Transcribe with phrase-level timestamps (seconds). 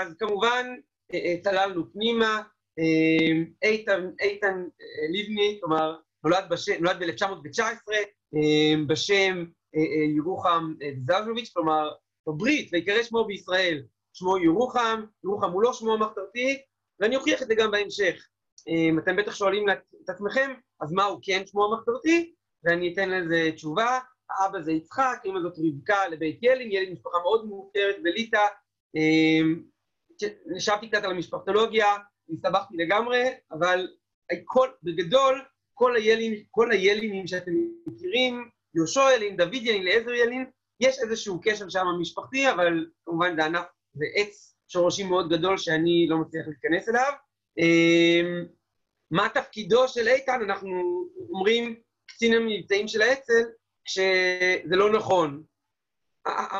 [0.00, 0.76] אז כמובן
[1.42, 2.42] צללנו פנימה,
[3.62, 4.64] איתן, איתן
[5.12, 6.44] לבני, כלומר, נולד,
[6.80, 7.88] נולד ב-1919
[8.86, 9.44] בשם
[10.16, 11.90] ירוחם זזוביץ', כלומר,
[12.28, 16.62] בברית, ויקרא שמו בישראל, שמו ירוחם, ירוחם הוא לא שמו המחתרתי,
[17.00, 18.28] ואני אוכיח את זה גם בהמשך.
[18.98, 19.70] אתם בטח שואלים
[20.04, 20.50] את עצמכם,
[20.80, 22.34] אז מה הוא כן שמו המחתרתי?
[22.64, 23.98] ואני אתן לזה תשובה.
[24.30, 28.46] האבא זה יצחק, אמא זאת רבקה לבית ילין, ילין משפחה מאוד מוכרת בליטא.
[30.46, 31.86] נשבתי קצת על המשפחתולוגיה,
[32.32, 33.88] הסתבכתי לגמרי, אבל
[34.44, 35.42] כל, בגדול,
[35.74, 37.52] כל, הילין, כל הילינים שאתם
[37.86, 40.44] מכירים, יהושע ילין, דוד ילין, לעזר ילין,
[40.80, 46.06] יש איזשהו קשר שם משפחתי, אבל כמובן זה ענף, זה עץ שורשים מאוד גדול שאני
[46.08, 47.12] לא מצליח להיכנס אליו.
[49.10, 50.40] מה תפקידו של איתן?
[50.44, 50.70] אנחנו
[51.30, 51.74] אומרים
[52.06, 53.42] קצין המבצעים של האצ"ל,
[53.84, 55.42] כשזה לא נכון.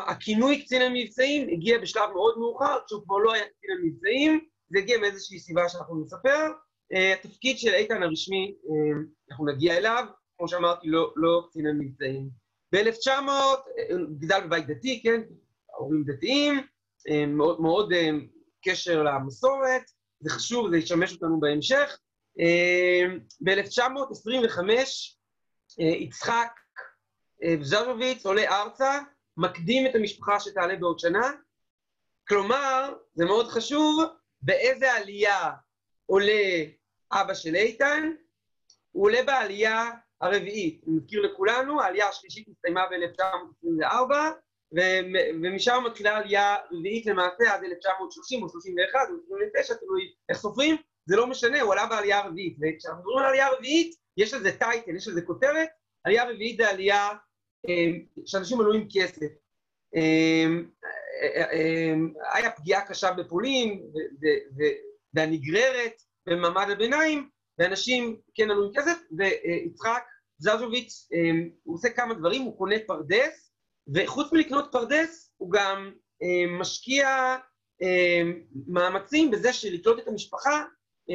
[0.07, 4.97] הכינוי קצין המבצעים הגיע בשלב מאוד מאוחר, כשהוא כבר לא היה קצין המבצעים, זה הגיע
[4.97, 6.51] מאיזושהי סיבה שאנחנו נספר.
[7.13, 8.55] התפקיד של איתן הרשמי,
[9.31, 10.05] אנחנו נגיע אליו,
[10.37, 12.29] כמו שאמרתי, לא, לא קצין המבצעים.
[12.75, 13.29] ב-1900,
[14.19, 15.21] גדל בבית דתי, כן,
[15.73, 16.67] ההורים דתיים,
[17.27, 17.93] מאוד, מאוד
[18.65, 19.81] קשר למסורת,
[20.19, 21.97] זה חשוב, זה ישמש אותנו בהמשך.
[23.41, 24.59] ב-1925
[25.79, 26.51] יצחק
[27.61, 28.99] ז'ז'וביץ עולה ארצה,
[29.37, 31.31] מקדים את המשפחה שתעלה בעוד שנה.
[32.27, 34.03] כלומר, זה מאוד חשוב,
[34.41, 35.51] באיזה עלייה
[36.05, 36.63] עולה
[37.11, 38.11] אבא של איתן?
[38.91, 40.81] הוא עולה בעלייה הרביעית.
[40.87, 44.15] אני מזכיר לכולנו, העלייה השלישית הסתיימה ב-1924,
[44.71, 51.15] ומשם מתחילה עלייה רביעית למעשה עד 1930 או 31 או 29, תלוי איך סופרים, זה
[51.15, 52.57] לא משנה, הוא עלה בעלייה הרביעית.
[52.61, 55.69] וכשאנחנו מדברים על עלייה רביעית, יש לזה title, יש לזה כותרת,
[56.03, 57.09] עלייה רביעית זה עלייה
[58.25, 59.27] שאנשים עלו עם כסף.
[62.33, 63.83] היה פגיעה קשה בפולין,
[65.13, 70.03] והנגררת במעמד הביניים, ואנשים כן עלו עם כסף, ויצחק
[70.37, 71.09] זז'וביץ,
[71.63, 73.51] הוא עושה כמה דברים, הוא קונה פרדס,
[73.95, 75.91] וחוץ מלקנות פרדס, הוא גם
[76.59, 77.35] משקיע
[78.67, 80.63] מאמצים בזה של לקלוט את המשפחה,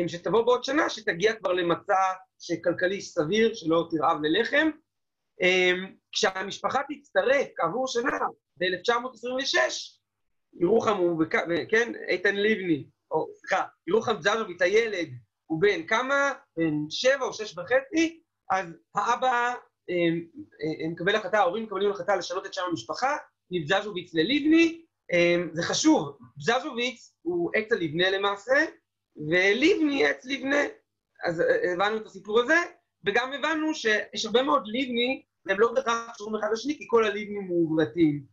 [0.07, 1.95] שתבוא בעוד שנה, שתגיע כבר למצע
[2.39, 4.71] שכלכלי סביר, שלא תרעב ללחם.
[6.13, 8.19] כשהמשפחה תצטרף כעבור שנה,
[8.57, 9.59] ב-1926,
[10.61, 11.25] ירוחם הוא,
[11.69, 15.09] כן, איתן לבני, או סליחה, ירוחם ז'ז'וביץ, הילד,
[15.47, 16.33] הוא בן כמה?
[16.57, 19.55] בן שבע או שש וחצי, אז האבא
[20.93, 23.17] מקבל החלטה, ההורים מקבלים החלטה לשנות את שם המשפחה,
[23.51, 24.85] מבז'ז'וביץ לליבני,
[25.53, 28.65] זה חשוב, בז'ז'וביץ הוא עץ הלבנה למעשה,
[29.31, 30.63] וליבני עץ לבנה,
[31.25, 32.59] אז הבנו את הסיפור הזה,
[33.07, 37.47] וגם הבנו שיש הרבה מאוד ליבני, והם לא בהכרח קשורים אחד לשני, כי כל הליבנים
[37.47, 38.25] מעוברתים.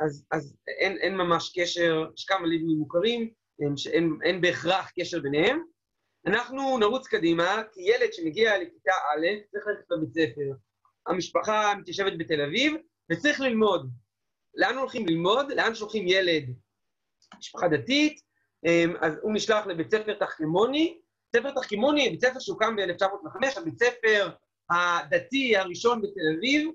[0.00, 3.30] אז, אז אין, אין ממש קשר, יש כמה ליבנים מוכרים,
[3.76, 5.62] שאין בהכרח קשר ביניהם.
[6.26, 10.50] אנחנו נרוץ קדימה, כי ילד שמגיע לכיתה א', צריך ללכת לבית ספר.
[11.06, 12.74] המשפחה מתיישבת בתל אביב,
[13.12, 13.90] וצריך ללמוד.
[14.54, 15.52] לאן הולכים ללמוד?
[15.52, 16.44] לאן שולחים ילד?
[17.38, 18.20] משפחה דתית,
[19.00, 21.00] אז הוא נשלח לבית ספר תחכמוני.
[21.32, 24.30] בית ספר תחכמוני, בית ספר שהוקם ב-1905, הבית ספר
[24.70, 26.70] הדתי הראשון בתל אביב.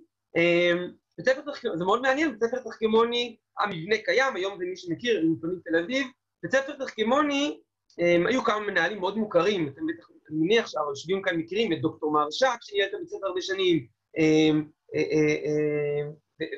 [1.45, 5.75] תחכמוני, זה מאוד מעניין, בית ספר תחכמוני, המבנה קיים, היום זה מי שמכיר, מפעלים תל
[5.83, 6.07] אביב.
[6.43, 7.59] בית ספר תחכמוני,
[7.97, 12.57] היו כמה מנהלים מאוד מוכרים, אתם בטח, אני מניח שהיושבים כאן מכירים את דוקטור מהרשק,
[12.61, 13.87] שניהל את הבית ספר הרבה שנים,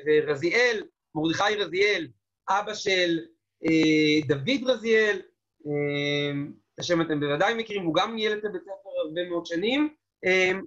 [0.06, 0.82] ורזיאל,
[1.14, 2.08] מרדכי רזיאל,
[2.48, 3.18] אבא של
[4.26, 5.20] דוד רזיאל,
[6.74, 9.94] את השם אתם בוודאי מכירים, הוא גם ניהל את הבית ספר הרבה מאוד שנים,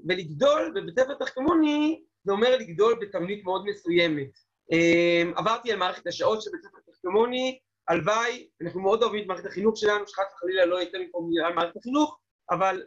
[0.10, 4.30] ולגדול בבית ספר תחכמוני, זה אומר לגדול בתבנית מאוד מסוימת.
[5.36, 9.78] עברתי על מערכת השעות של בית ספר תחכמוני, הלוואי, אנחנו מאוד אוהבים את מערכת החינוך
[9.78, 12.20] שלנו, שחס וחלילה לא ייתן מפה על מערכת החינוך,
[12.52, 12.84] אבל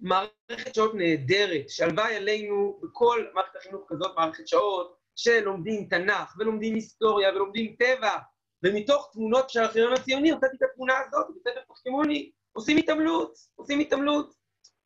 [0.00, 7.30] מערכת שעות נהדרת, שהלוואי עלינו בכל מערכת החינוך כזאת, מערכת שעות, שלומדים תנ"ך, ולומדים היסטוריה,
[7.30, 8.16] ולומדים טבע,
[8.64, 14.39] ומתוך תמונות של הארכיון הציוני, הוצאתי את התמונה הזאת, בספר תחכמוני, עושים התעמלות, עושים התעמלות.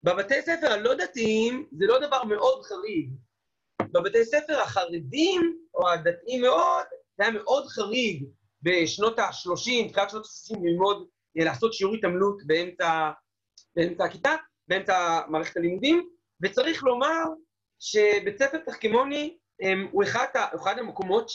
[0.04, 3.10] בבתי ספר הלא דתיים זה לא דבר מאוד חריג.
[3.92, 6.84] בבתי ספר החרדים, או הדתיים מאוד,
[7.18, 8.24] זה היה מאוד חריג.
[8.62, 13.10] בשנות ה-30, תחילת שנות ה-30, ללמוד, לעשות שיעור התעמלות באמצע,
[13.76, 14.34] באמצע הכיתה,
[14.68, 16.08] באמצע מערכת הלימודים,
[16.42, 17.22] וצריך לומר
[17.78, 19.36] שבית ספר תחכמוני
[19.90, 21.30] הוא אחד, אחד המקומות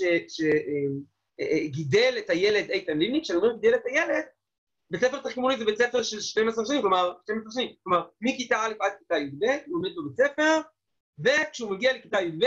[1.39, 4.24] שגידל את הילד איתן ליבני, כשאני אומר גידל את הילד,
[4.91, 8.74] בית ספר תחכמוני זה בית ספר של 12 שנים, כלומר, 12 שנים, כלומר, מכיתה א'
[8.80, 10.59] עד כיתה י"ב, הוא לומד בבית ספר,
[11.19, 12.45] וכשהוא מגיע לכיתה י"ב,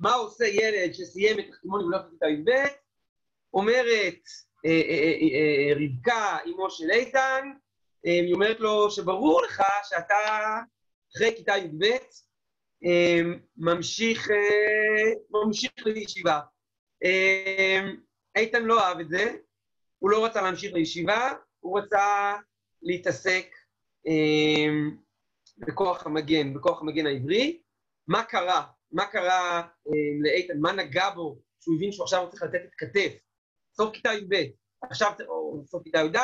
[0.00, 2.50] מה עושה ילד שסיים את תחכמוני ולא לכיתה י"ב?
[3.54, 4.18] אומרת
[5.76, 7.52] רבקה, אמו של איתן,
[8.02, 10.16] היא אומרת לו שברור לך שאתה
[11.16, 11.86] אחרי כיתה י"ב
[13.56, 14.28] ממשיך,
[15.30, 16.40] ממשיך לישיבה.
[18.36, 19.34] איתן לא אהב את זה,
[19.98, 21.32] הוא לא רצה להמשיך לישיבה,
[21.62, 22.36] הוא רצה
[22.82, 23.46] להתעסק
[25.58, 27.60] בכוח המגן, בכוח המגן העברי.
[28.08, 28.62] מה קרה?
[28.92, 29.92] מה קרה אה,
[30.22, 30.58] לאיתן?
[30.60, 33.12] מה נגע בו שהוא הבין שהוא עכשיו צריך לתת את כתף?
[33.76, 34.34] סוף כיתה י"ב,
[34.90, 36.18] עכשיו, או סוף כיתה י"א,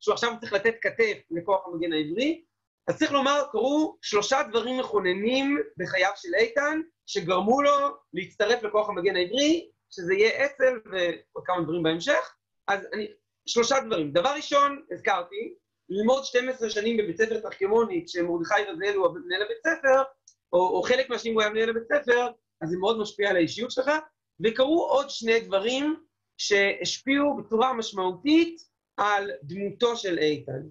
[0.00, 2.44] שהוא עכשיו צריך לתת כתף לכוח המגן העברי.
[2.88, 7.72] אז צריך לומר, קרו שלושה דברים מכוננים בחייו של איתן, שגרמו לו
[8.12, 12.34] להצטרף לכוח המגן העברי, שזה יהיה אצ"ל ועוד כמה דברים בהמשך.
[12.68, 13.08] אז אני,
[13.46, 14.12] שלושה דברים.
[14.12, 15.54] דבר ראשון, הזכרתי,
[15.88, 20.02] ללמוד 12 שנים בבית ספר תחכמוני, כשמרדכי רזאל הוא מנהל הבית ספר,
[20.52, 22.28] או, או חלק מהשנים הוא היה מנהל הבית ספר,
[22.60, 23.90] אז זה מאוד משפיע על האישיות שלך.
[24.44, 25.96] וקרו עוד שני דברים
[26.38, 28.62] שהשפיעו בצורה משמעותית
[28.96, 30.62] על דמותו של איתן.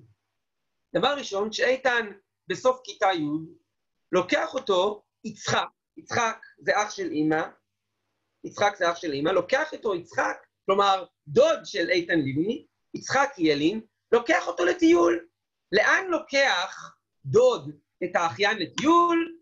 [0.96, 2.12] דבר ראשון, כשאיתן
[2.48, 3.56] בסוף כיתה י',
[4.12, 7.42] לוקח אותו יצחק, יצחק זה אח של אימא,
[8.44, 13.82] יצחק זה אח של אימא, לוקח אותו יצחק, כלומר דוד של איתן לבני, יצחק ילין,
[14.12, 15.28] לוקח אותו לטיול.
[15.72, 16.96] לאן לוקח
[17.26, 17.72] דוד
[18.04, 19.38] את האחיין לטיול?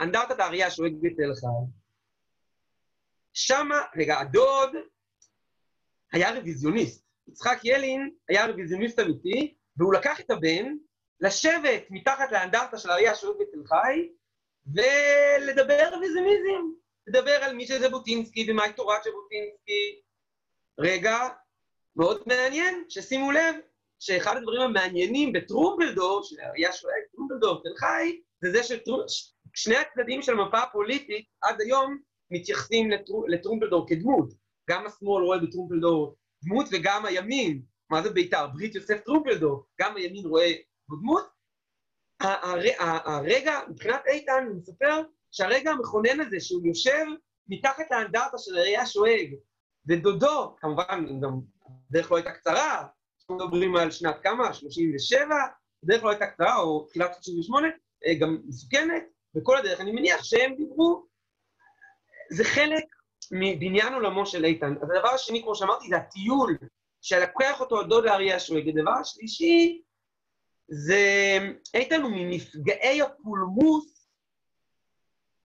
[0.00, 1.70] אנדרטת האריה שואג בתל חי.
[3.32, 4.70] שמה, רגע, הדוד
[6.12, 7.06] היה רוויזיוניסט.
[7.28, 10.76] יצחק ילין היה רוויזיוניסט אמיתי, והוא לקח את הבן
[11.20, 14.08] לשבת מתחת לאנדרטה של האריה שואג בתל חי,
[14.66, 16.66] ולדבר רוויזיוניזם.
[17.06, 20.05] לדבר על מי שז'בוטינסקי ומהי תורת ז'בוטינסקי.
[20.78, 21.28] רגע,
[21.96, 23.54] מאוד מעניין, ששימו לב
[23.98, 30.58] שאחד הדברים המעניינים בטרומפלדור, שהיה שואל טרומפלדור, תל חי, זה זה ששני הצדדים של המפה
[30.58, 31.98] הפוליטית עד היום
[32.30, 33.12] מתייחסים לטר...
[33.28, 34.28] לטרומפלדור כדמות.
[34.70, 38.46] גם השמאל רואה בטרומפלדור דמות וגם הימין, מה זה בית"ר?
[38.46, 40.52] ברית יוסף טרומפלדור, גם הימין רואה
[40.90, 41.24] דמות.
[42.20, 47.04] הרגע, מבחינת איתן, הוא מספר שהרגע המכונן הזה, שהוא יושב
[47.48, 49.34] מתחת לאנדרטה של הראייה שואג,
[49.88, 51.40] ודודו, כמובן, גם
[51.90, 52.86] הדרך לא הייתה קצרה,
[53.20, 54.54] אנחנו מדברים על שנת כמה?
[54.54, 55.34] 37,
[55.84, 57.68] הדרך לא הייתה קצרה, או תחילת 38,
[58.06, 59.02] אה, גם מסוכנת,
[59.36, 61.06] וכל הדרך, אני מניח שהם דיברו,
[62.30, 62.84] זה חלק
[63.32, 64.74] מבניין עולמו של איתן.
[64.82, 66.56] אז הדבר השני, כמו שאמרתי, זה הטיול,
[67.02, 68.68] שלקח אותו הדוד לאריה השואג.
[68.68, 69.82] הדבר השלישי,
[70.68, 71.38] זה
[71.74, 74.08] איתן הוא מנפגעי הפולמוס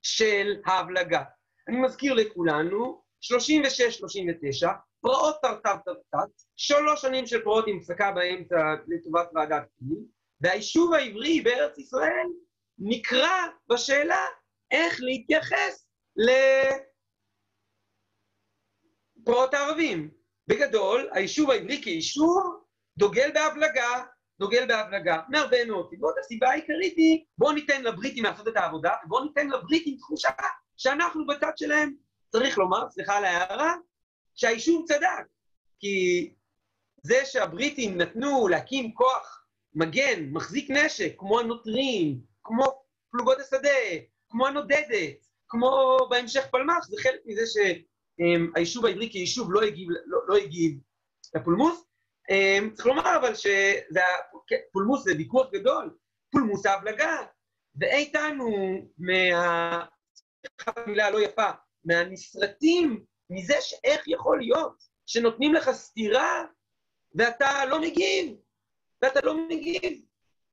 [0.01, 1.23] של ההבלגה.
[1.67, 4.67] אני מזכיר לכולנו, 36-39,
[5.01, 8.55] פרעות תרתר תרתת, שלוש שנים של פרעות עם הפסקה באמצע
[8.87, 10.05] לטובת ועדת פנים,
[10.41, 12.27] והיישוב העברי בארץ ישראל
[12.79, 14.25] נקרא בשאלה
[14.71, 15.87] איך להתייחס
[19.25, 20.11] לפרעות הערבים.
[20.47, 22.63] בגדול, היישוב העברי כיישוב
[22.97, 24.03] דוגל בהבלגה,
[24.39, 26.15] דוגל בהבלגה, מהרבה מאוד סיבות.
[26.19, 30.29] הסיבה העיקרית היא, בואו ניתן לבריטים לעשות את העבודה, ובואו ניתן לבריטים תחושה
[30.77, 31.93] שאנחנו בצד שלהם.
[32.31, 33.75] צריך לומר, סליחה על ההערה,
[34.35, 35.25] שהיישוב צדק,
[35.79, 36.29] כי
[37.03, 43.69] זה שהבריטים נתנו להקים כוח מגן, מחזיק נשק, כמו הנוטרים, כמו פלוגות השדה,
[44.29, 50.37] כמו הנודדת, כמו בהמשך פלמ"ח, זה חלק מזה שהיישוב העברי כיישוב לא הגיב, לא, לא
[50.37, 50.79] הגיב
[51.35, 51.85] לפולמוס.
[52.73, 55.97] צריך לומר אבל שפולמוס זה ויכוח גדול,
[56.31, 57.17] פולמוס ההבלגה,
[57.75, 59.85] ואיתן הוא מה...
[60.67, 61.51] המילה הלא יפה,
[61.85, 66.45] מהנסרטים מזה שאיך יכול להיות שנותנים לך סטירה
[67.15, 68.35] ואתה לא מגיב,
[69.01, 70.01] ואתה לא מגיב.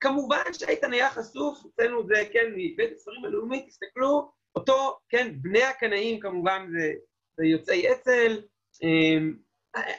[0.01, 6.21] כמובן שאיתן היה חשוף, אצלנו זה, כן, מבית הספרים הלאומי, תסתכלו, אותו, כן, בני הקנאים
[6.21, 6.93] כמובן זה,
[7.37, 8.43] זה יוצאי אצ"ל,
[8.83, 9.37] אמ,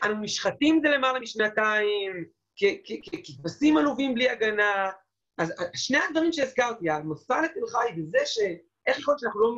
[0.03, 2.25] אנו נשחטים זה למעלה משנתיים,
[3.23, 4.89] ככבשים עלובים בלי הגנה.
[5.37, 9.55] אז שני הדברים שהזכרתי, המסע לתל חי וזה שאיך יכול להיות שאנחנו לא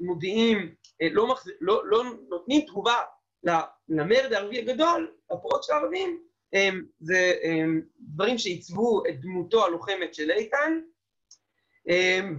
[0.00, 1.50] מודיעים, לא, מחז...
[1.60, 3.02] לא, לא נותנים תגובה
[3.88, 6.22] למרד הערבי הגדול, לפרוץ של הערבים,
[7.00, 7.32] זה
[7.98, 10.80] דברים שעיצבו את דמותו הלוחמת של איתן,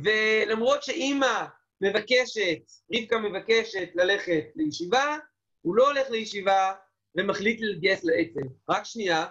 [0.03, 1.45] ולמרות שאימא
[1.81, 2.59] מבקשת,
[2.93, 5.17] רבקה מבקשת ללכת לישיבה,
[5.61, 6.73] הוא לא הולך לישיבה
[7.17, 8.47] ומחליט להתגייס לאצ"ל.
[8.69, 9.25] רק שנייה,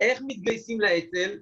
[0.00, 1.38] איך מתגייסים לאצ"ל?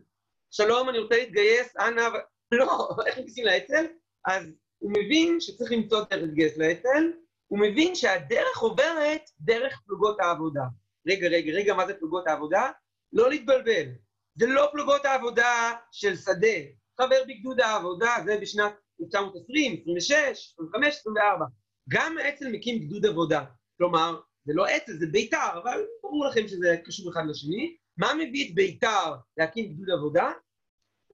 [0.50, 2.08] שלום, אני רוצה להתגייס, אנא...
[2.58, 3.86] לא, איך מתגייסים לאצ"ל?
[4.26, 4.42] אז
[4.78, 7.12] הוא מבין שצריך למצוא דרך לאצ"ל,
[7.46, 10.62] הוא מבין שהדרך עוברת דרך פלוגות העבודה.
[11.08, 12.70] רגע, רגע, רגע, מה זה פלוגות העבודה?
[13.12, 13.86] לא להתבלבל.
[14.34, 16.56] זה לא פלוגות העבודה של שדה.
[17.00, 20.12] חבר בגדוד העבודה, זה בשנת 1920, 26,
[20.54, 21.44] 25, 24.
[21.88, 23.44] גם האצ"ל מקים גדוד עבודה.
[23.78, 27.76] כלומר, זה לא אצ"ל, זה בית"ר, אבל ברור לכם שזה קשור אחד לשני.
[27.96, 30.32] מה מביא את בית"ר להקים גדוד עבודה?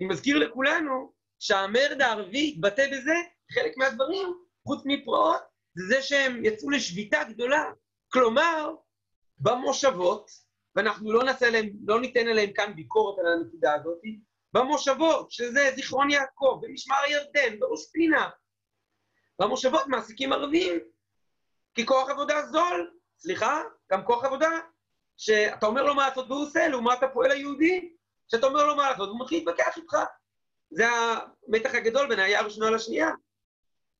[0.00, 3.14] אני מזכיר לכולנו שהמרד הערבי התבטא בזה,
[3.54, 4.34] חלק מהדברים,
[4.66, 5.40] חוץ מפרעות,
[5.74, 7.64] זה זה שהם יצאו לשביתה גדולה.
[8.12, 8.74] כלומר,
[9.38, 10.30] במושבות,
[10.76, 13.98] ואנחנו לא, להם, לא ניתן עליהם כאן ביקורת על הנקודה הזאת,
[14.52, 18.30] במושבות, שזה זיכרון יעקב, במשמר הירדן, בראש פינה,
[19.38, 20.80] במושבות מעסיקים ערבים
[21.78, 24.50] ככוח עבודה זול, סליחה, גם כוח עבודה,
[25.16, 27.92] שאתה אומר לו מה לעשות והוא עושה, לעומת הפועל היהודי,
[28.28, 29.96] שאתה אומר לו מה לעשות, הוא מתחיל להתווכח איתך.
[30.70, 33.10] זה המתח הגדול בין העיה הראשונה לשנייה.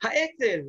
[0.03, 0.61] האצ"ל,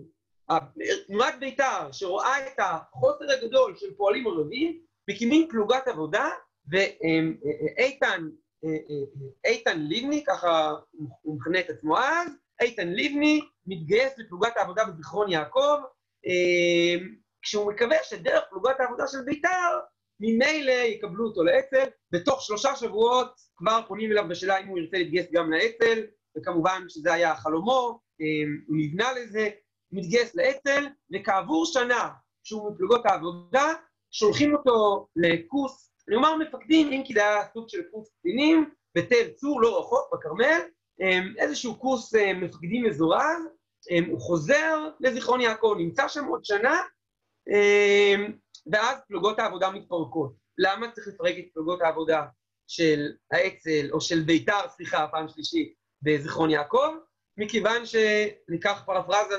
[1.08, 6.30] תנועת בית"ר, שרואה את החוסר הגדול של פועלים ערבים, מקימים פלוגת עבודה,
[6.70, 8.28] ואיתן
[9.46, 10.74] איתן לבני, ככה
[11.22, 12.30] הוא מכנה את עצמו אז,
[12.62, 15.78] איתן לבני מתגייס לפלוגת העבודה בזיכרון יעקב,
[17.42, 19.80] כשהוא מקווה שדרך פלוגת העבודה של בית"ר,
[20.20, 25.32] ממילא יקבלו אותו לאצ"ל, בתוך שלושה שבועות כבר פונים אליו בשאלה אם הוא ירצה להתגייס
[25.32, 26.00] גם לאצ"ל,
[26.38, 28.00] וכמובן שזה היה חלומו,
[28.68, 29.50] הוא נבנה לזה,
[29.92, 32.10] מתגייס לאצ"ל, וכעבור שנה,
[32.44, 33.74] שהוא מפלוגות העבודה,
[34.12, 39.30] שולחים אותו לקורס, אני אומר מפקדים, אם כי זה היה סוג של קורס קצינים, בתל
[39.36, 40.62] צור, לא רחוק, בכרמל,
[41.38, 43.44] איזשהו קורס מפקדים מזורז,
[44.08, 46.82] הוא חוזר לזיכרון יעקב, נמצא שם עוד שנה,
[48.72, 50.34] ואז פלוגות העבודה מתפרקות.
[50.58, 52.26] למה צריך לפרק את פלוגות העבודה
[52.68, 53.00] של
[53.32, 55.74] האצ"ל, או של בית"ר, סליחה, פעם שלישית,
[56.04, 56.96] בזיכרון יעקב?
[57.38, 59.36] מכיוון שניקח פרפרזה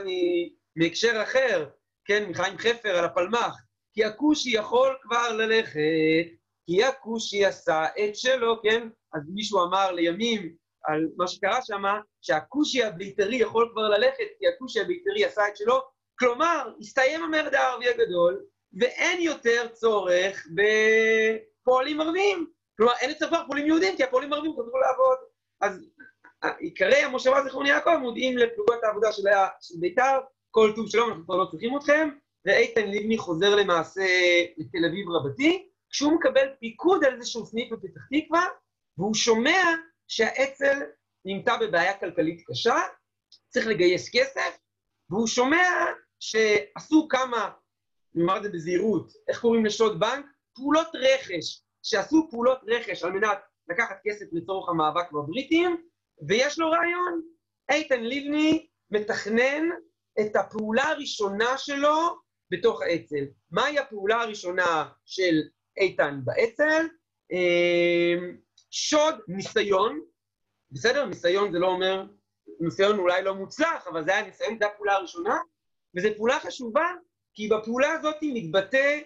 [0.76, 1.68] מהקשר אחר,
[2.04, 3.56] כן, מחיים חפר על הפלמ"ח,
[3.92, 6.26] כי הכושי יכול כבר ללכת,
[6.66, 8.88] כי הכושי עשה את שלו, כן?
[9.14, 10.54] אז מישהו אמר לימים
[10.85, 11.83] על מה שקרה שם,
[12.23, 15.80] שהכושי הבית"רי יכול כבר ללכת, כי הכושי הבית"רי עשה את שלו,
[16.18, 18.44] כלומר, הסתיים המרד הערבי הגדול,
[18.80, 22.47] ואין יותר צורך בפועלים ערבים.
[22.76, 25.18] כלומר, אין צורך בפועלים יהודים, כי הפועלים ערבים חזרו לעבוד.
[25.61, 25.80] אז
[26.58, 29.22] עיקרי המושבה זיכרון יעקב מודיעים לפלוגות העבודה של
[29.80, 30.18] בית"ר,
[30.50, 32.08] כל טוב שלום, אנחנו כבר לא צריכים אתכם,
[32.44, 34.06] ואיתן לבני חוזר למעשה
[34.56, 38.46] לתל אביב רבתי, כשהוא מקבל פיקוד על איזשהו סניף בפתח תקווה,
[38.98, 39.62] והוא שומע
[40.08, 40.82] שהאצ"ל
[41.24, 42.76] נמצא בבעיה כלכלית קשה,
[43.48, 44.58] צריך לגייס כסף,
[45.10, 45.68] והוא שומע
[46.20, 47.50] שעשו כמה,
[48.14, 50.26] נאמר את זה בזהירות, איך קוראים לשוד בנק?
[50.54, 55.76] פעולות רכש, שעשו פעולות רכש על מנת לקחת כסף לצורך המאבק בבריטים,
[56.28, 57.23] ויש לו רעיון.
[57.71, 59.68] איתן לבני מתכנן
[60.21, 62.16] את הפעולה הראשונה שלו
[62.50, 63.25] בתוך האצ"ל.
[63.50, 65.40] מהי הפעולה הראשונה של
[65.76, 66.87] איתן באצ"ל?
[68.71, 70.00] שוד ניסיון,
[70.71, 71.06] בסדר?
[71.06, 72.06] ניסיון זה לא אומר,
[72.61, 75.38] ניסיון אולי לא מוצלח, אבל זה היה ניסיון, זו הפעולה הראשונה,
[75.97, 76.87] וזו פעולה חשובה,
[77.35, 79.00] כי בפעולה הזאת מתבטא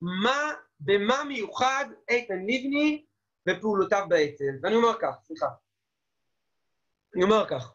[0.00, 3.04] מה, במה מיוחד איתן לבני
[3.48, 4.58] ופעולותיו באצ"ל.
[4.62, 5.46] ואני אומר כך, סליחה.
[7.14, 7.72] אני אומר כך,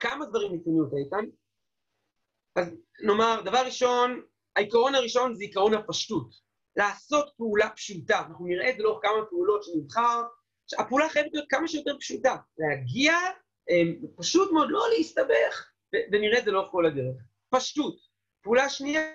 [0.00, 1.24] כמה דברים ניתנו את איתן?
[2.56, 4.22] אז נאמר, דבר ראשון,
[4.56, 6.50] העיקרון הראשון זה עיקרון הפשטות.
[6.76, 8.18] לעשות פעולה פשוטה.
[8.18, 10.22] אנחנו נראה את זה לאורך כמה פעולות שנבחר.
[10.78, 12.36] הפעולה חייבת להיות כמה שיותר פשוטה.
[12.58, 13.14] להגיע,
[14.16, 15.70] פשוט מאוד, לא להסתבך,
[16.12, 17.16] ונראה את זה לאורך כל הדרך.
[17.50, 17.96] פשטות.
[18.42, 19.12] פעולה שנייה,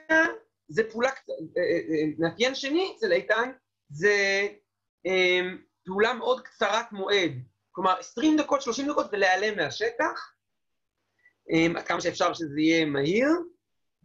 [0.68, 1.10] זה פעולה,
[2.20, 3.52] מאפיין שני אצל איתן,
[3.90, 4.48] זה
[5.86, 7.32] פעולה מאוד קצרת מועד.
[7.76, 10.32] כלומר, 20 דקות, 30 דקות, ולהיעלם מהשטח,
[11.78, 13.28] עד כמה שאפשר שזה יהיה מהיר,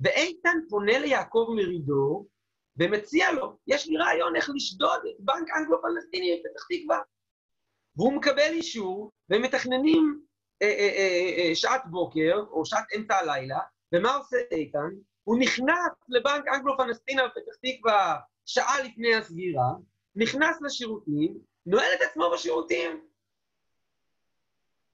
[0.00, 2.29] ואיתן פונה ליעקב מרידור,
[2.77, 6.99] ומציע לו, יש לי רעיון איך לשדוד את בנק אנגלו-פלסטיני בפתח תקווה.
[7.97, 10.21] והוא מקבל אישור, והם מתכננים
[10.62, 13.59] אה, אה, אה, שעת בוקר, או שעת אמצע הלילה,
[13.95, 14.89] ומה עושה איתן?
[15.25, 19.71] הוא נכנס לבנק אנגלו-פלסטינה בפתח תקווה שעה לפני הסגירה,
[20.17, 23.10] נכנס לשירותים, נועל את עצמו בשירותים.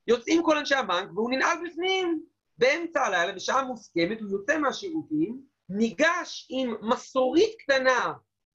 [0.07, 2.23] יוצאים כל אנשי הבנק, והוא ננעל בפנים.
[2.59, 8.13] באמצע הלילה, בשעה מוסכמת, הוא יוצא מהשירותים, ניגש עם מסורית קטנה,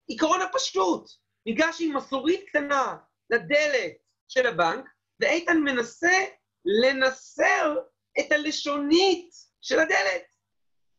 [0.08, 1.10] עיקרון הפשטות,
[1.46, 2.98] ניגש עם מסורית קטנה
[3.29, 3.93] לדלת
[4.27, 4.86] של הבנק,
[5.20, 6.25] ואיתן מנסה
[6.65, 7.75] לנסר
[8.20, 9.29] את הלשונית
[9.62, 10.31] של הדלת.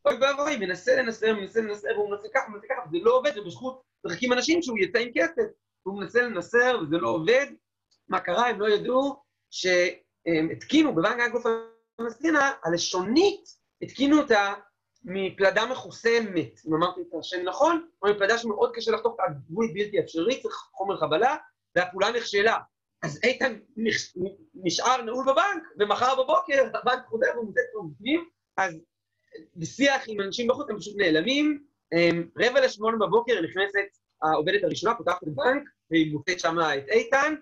[0.05, 3.83] אוי ואבוי, מנסה לנסר, מנסה לנסר, והוא מנסה ככה, מנסה ככה, וזה לא עובד, ובזכות
[4.07, 5.47] מחכים אנשים שהוא יצא עם כסף.
[5.83, 7.47] הוא מנסה לנסר, וזה לא עובד.
[8.09, 8.47] מה קרה?
[8.47, 9.89] הם לא ידעו שהם
[10.53, 11.45] התקינו בבנק אגרוף
[11.97, 13.45] פלסטינה, הלשונית,
[13.83, 14.55] התקינו אותה
[15.05, 20.01] מפלדה מחוסמת, אם אמרתי את השם נכון, או מפלדה שמאוד קשה לחתוך את הגבול בלתי
[20.01, 21.37] אפשרי, צריך חומר חבלה,
[21.77, 22.59] והפעולה נכשלה.
[23.03, 23.59] אז איתן
[24.55, 28.75] נשאר נעול בבנק, ומחר בבוקר הבנק חוזר ומוצא כבר בפנים, אז
[29.57, 31.65] בשיח עם אנשים בחוץ הם פשוט נעלמים,
[32.39, 37.35] רבע לשמונה בבוקר נכנסת העובדת הראשונה, פותחת את הבנק, והיא מוצאת שם את איתן.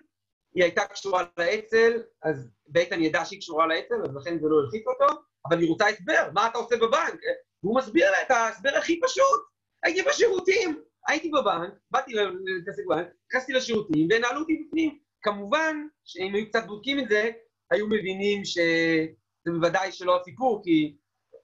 [0.55, 4.87] היא הייתה קשורה לאצ"ל, אז ואיתן ידע שהיא קשורה לאצ"ל, אז לכן זה לא הרחיק
[4.87, 7.21] אותו, אבל היא רוצה הסבר, מה אתה עושה בבנק?
[7.63, 9.41] והוא מסביר לה את ההסבר הכי פשוט.
[9.83, 14.99] הייתי בשירותים, הייתי בבנק, באתי להתעסק בבנק, נכנסתי לשירותים ונעלו אותי בפנים.
[15.21, 17.29] כמובן שאם היו קצת בודקים את זה,
[17.71, 20.97] היו מבינים שזה בוודאי שלא הסיפור, כי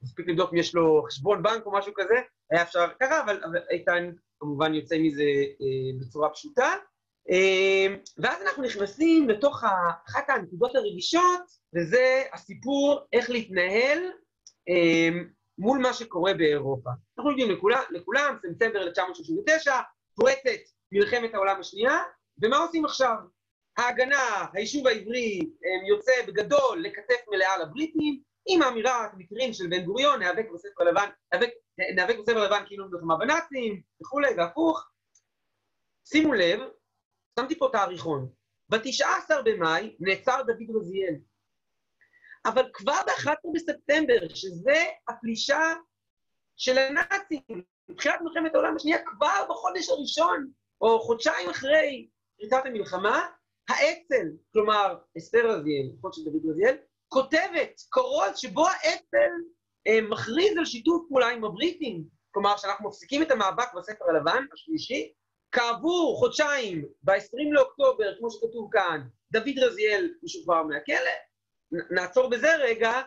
[0.04, 2.16] מספיק לבדוק אם יש לו חשבון בנק או משהו כזה,
[2.52, 3.40] היה אפשר ככה, אבל
[3.72, 5.24] איתן כמובן יוצא מזה
[5.62, 6.74] אה, בצורה פשוטה.
[7.29, 9.63] אה, ואז אנחנו נכנסים לתוך
[10.10, 11.41] אחת הנקודות הרגישות,
[11.75, 14.00] וזה הסיפור איך להתנהל
[14.69, 15.10] אה,
[15.57, 16.89] מול מה שקורה באירופה.
[17.17, 19.79] אנחנו יודעים לכולם, לכולם ספטמבר 1939,
[20.15, 20.50] פורצת
[20.91, 21.98] מלחמת העולם השנייה,
[22.43, 23.15] ומה עושים עכשיו?
[23.77, 25.39] ההגנה, היישוב העברי
[25.88, 31.10] יוצא בגדול לכתף מלאה לבריטים, עם האמירה, אתם מכירים, של בן גוריון, ניאבק בספר לבן,
[31.96, 34.88] ניאבק בספר לבן כאילו מלחמה בנאצים, וכולי, והפוך.
[36.05, 36.60] שימו לב,
[37.39, 38.29] שמתי פה תאריכון.
[38.70, 41.15] ב-19 במאי נעצר דוד רזיאל.
[42.46, 45.74] אבל כבר ב-11 בספטמבר, שזה הפלישה
[46.58, 47.41] של הנאצים,
[47.89, 50.51] מבחינת מלחמת העולם השנייה, כבר בחודש הראשון,
[50.82, 53.27] או חודשיים אחרי פריצת המלחמה,
[53.70, 56.77] האצ"ל, כלומר, אסתר רזיאל, אחות של דוד רזיאל,
[57.08, 59.32] כותבת קורות שבו האצ"ל
[59.88, 62.03] אה, מכריז על שיתוף פעולה עם הבריטים.
[62.32, 65.13] כלומר, שאנחנו מפסיקים את המאבק בספר הלבן, השלישי,
[65.51, 69.01] כעבור חודשיים, ב-20 לאוקטובר, כמו שכתוב כאן,
[69.32, 71.12] דוד רזיאל משוחרר מהכלא.
[71.92, 73.01] נעצור בזה רגע,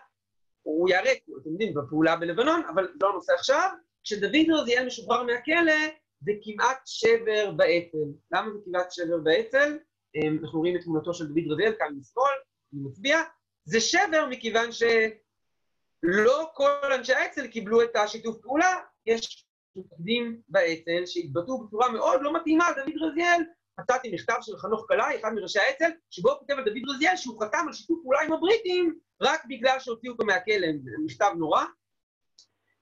[0.63, 3.71] הוא ייהרג, אתם יודעים, בפעולה בלבנון, אבל זה לא הנושא עכשיו.
[4.05, 5.73] כשדוד רזיאל משוחרר מהכלא,
[6.21, 7.99] זה כמעט שבר באצ"ל.
[8.33, 9.79] למה זה כמעט שבר באצ"ל?
[10.17, 12.35] אה, אנחנו רואים את תמונתו של דוד רזיאל כאן משמאל,
[12.73, 13.19] אני מצביע.
[13.65, 21.67] זה שבר מכיוון שלא כל אנשי האצ"ל קיבלו את השיתוף פעולה, יש מפקדים באצ"ל שהתבטאו
[21.67, 23.43] בצורה מאוד לא מתאימה על דוד רזיאל.
[23.81, 27.65] מצאתי מכתב של חנוך קלעי, אחד מראשי האצ"ל, שבו כותב על דוד רזיאל שהוא חתם
[27.67, 30.69] על שיתוף פעולה עם הבריטים רק בגלל שהוציאו אותו מהכלא,
[31.05, 31.65] מכתב נורא.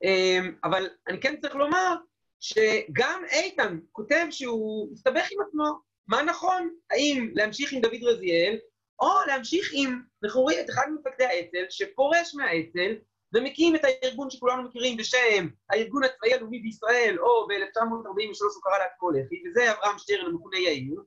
[0.05, 1.95] אמ, אבל אני כן צריך לומר
[2.41, 5.65] שגם איתן כותב שהוא הסתבך עם עצמו.
[6.09, 6.71] מה נכון?
[6.91, 8.59] האם להמשיך עם דוד רזיאל,
[9.01, 10.03] או להמשיך עם,
[10.35, 12.95] רואים את אחד ממפקדי האצ"ל שפורש מהאצ"ל
[13.35, 19.11] ומקים את הארגון שכולנו מכירים בשם הארגון הצבאי הלאומי בישראל, או ב-1943 הוא קרא לעצמו
[19.11, 21.03] לח"י, וזה אברהם שטרן המכונה יאיר.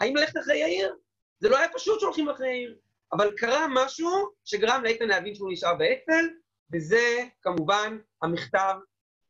[0.00, 0.96] האם ללכת אחרי יאיר?
[1.40, 2.76] זה לא היה פשוט שהולכים אחרי יאיר,
[3.12, 4.10] אבל קרה משהו
[4.44, 6.28] שגרם לאיתן להבין שהוא נשאר באצ"ל,
[6.72, 8.74] וזה כמובן המכתב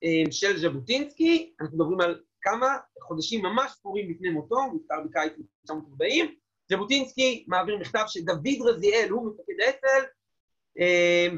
[0.05, 5.33] אה, של ז'בוטינסקי, אנחנו מדברים על כמה חודשים ממש ספורים לפני מותו, הוא נפטר בקיץ
[5.33, 6.35] 1940,
[6.71, 10.05] ז'בוטינסקי מעביר מכתב שדוד רזיאל הוא מפקד האצ"ל,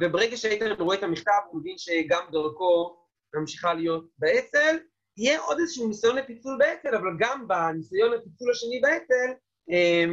[0.00, 2.96] וברגע שאיתן רואה את המכתב הוא מבין שגם דרכו
[3.34, 4.76] ממשיכה להיות באצ"ל.
[5.16, 9.32] יהיה עוד איזשהו ניסיון לפיצול באצ"ל, אבל גם בניסיון לפיצול השני באצ"ל
[9.70, 10.04] אה,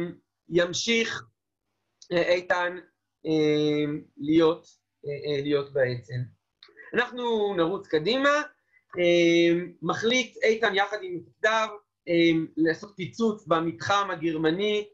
[0.48, 1.24] ימשיך
[2.12, 2.78] אה, איתן
[4.16, 4.66] להיות,
[5.42, 6.14] להיות באצ"ל.
[6.94, 8.42] אנחנו נרוץ קדימה.
[9.82, 11.68] מחליט איתן יחד עם מפקדיו
[12.56, 14.88] לעשות פיצוץ במתחם הגרמני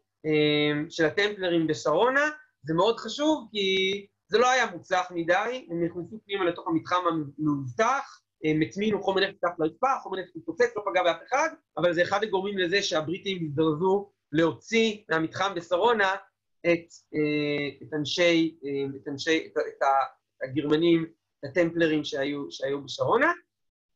[0.90, 2.30] של הטמפלרים בשרונה.
[2.62, 8.20] זה מאוד חשוב כי זה לא היה מוצלח מדי, הם נכנסו פנימה לתוך המתחם המאובטח,
[8.44, 12.02] הם הטמינו חומר נפץ תחת לרצפה, חומר נפץ מתפוצץ, לא פגע באף אחד, אבל זה
[12.02, 16.14] אחד הגורמים לזה שהבריטים הזדרזו להוציא מהמתחם בשרונה
[16.60, 19.82] את, אה, את אנשי, אה, את אנשי, את, את
[20.42, 21.06] הגרמנים,
[21.40, 23.32] את הטמפלרים שהיו, שהיו בשרונה.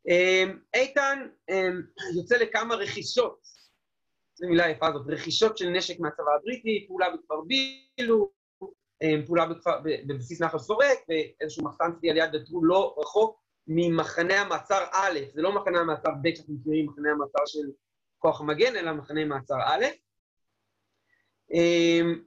[0.08, 1.28] אה, איתן
[2.16, 3.40] יוצא לכמה רכישות,
[4.34, 8.30] זו מילה יפה הזאת, רכישות של נשק מהצבא הבריטי, פעולה בכפר בילו,
[9.26, 14.84] פעולה בכפר, בבסיס נחל סורק, ואיזשהו מחסן צבי על יד בטרול לא רחוק ממחנה המעצר
[14.92, 17.70] א', זה לא מחנה המעצר ב' שאנחנו מכירים, מחנה המעצר של
[18.18, 19.84] כוח המגן, אלא מחנה מעצר א'.
[21.52, 22.22] אמ,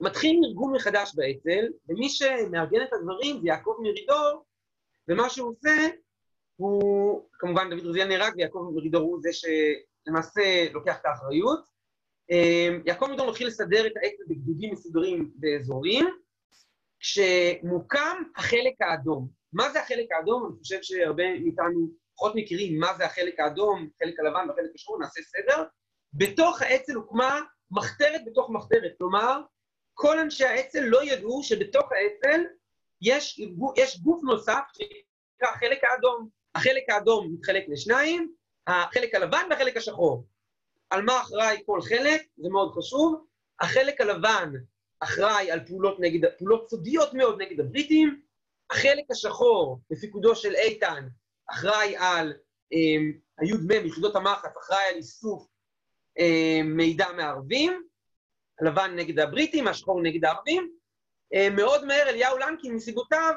[0.00, 4.44] מתחיל ארגון מחדש באצ"ל, ומי שמארגן את הדברים זה יעקב מרידור,
[5.08, 5.88] ומה שהוא עושה,
[6.56, 11.75] הוא, כמובן דוד רזיאל נהרג, ויעקב מרידור הוא זה שלמעשה לוקח את האחריות.
[12.30, 16.06] אמ, יעקב מדור מתחיל לסדר את האצ"ל בגדודים מסודרים באזורים,
[17.00, 19.28] כשמוקם החלק האדום.
[19.52, 20.46] מה זה החלק האדום?
[20.46, 25.20] אני חושב שהרבה מאיתנו פחות מכירים מה זה החלק האדום, החלק הלבן והחלק השחור, נעשה
[25.22, 25.64] סדר.
[26.12, 29.40] בתוך האצ"ל הוקמה מחתרת בתוך מחתרת, כלומר,
[29.94, 32.40] כל אנשי האצ"ל לא ידעו שבתוך האצ"ל
[33.02, 33.40] יש,
[33.76, 36.28] יש גוף נוסף שנקרא החלק האדום.
[36.54, 38.32] החלק האדום מתחלק לשניים,
[38.66, 40.24] החלק הלבן והחלק השחור.
[40.90, 43.24] על מה אחראי כל חלק, זה מאוד חשוב.
[43.60, 44.52] החלק הלבן
[45.00, 48.20] אחראי על פעולות נגד, פעולות סודיות מאוד נגד הבריטים.
[48.70, 51.08] החלק השחור, בפיקודו של איתן,
[51.50, 52.32] אחראי על
[53.38, 55.46] הי"מ, יחידות המחץ, אחראי על איסוף
[56.64, 57.82] מידע מערבים,
[58.60, 60.72] הלבן נגד הבריטים, השחור נגד הערבים.
[61.56, 63.32] מאוד מהר אליהו לנקין מסיבותיו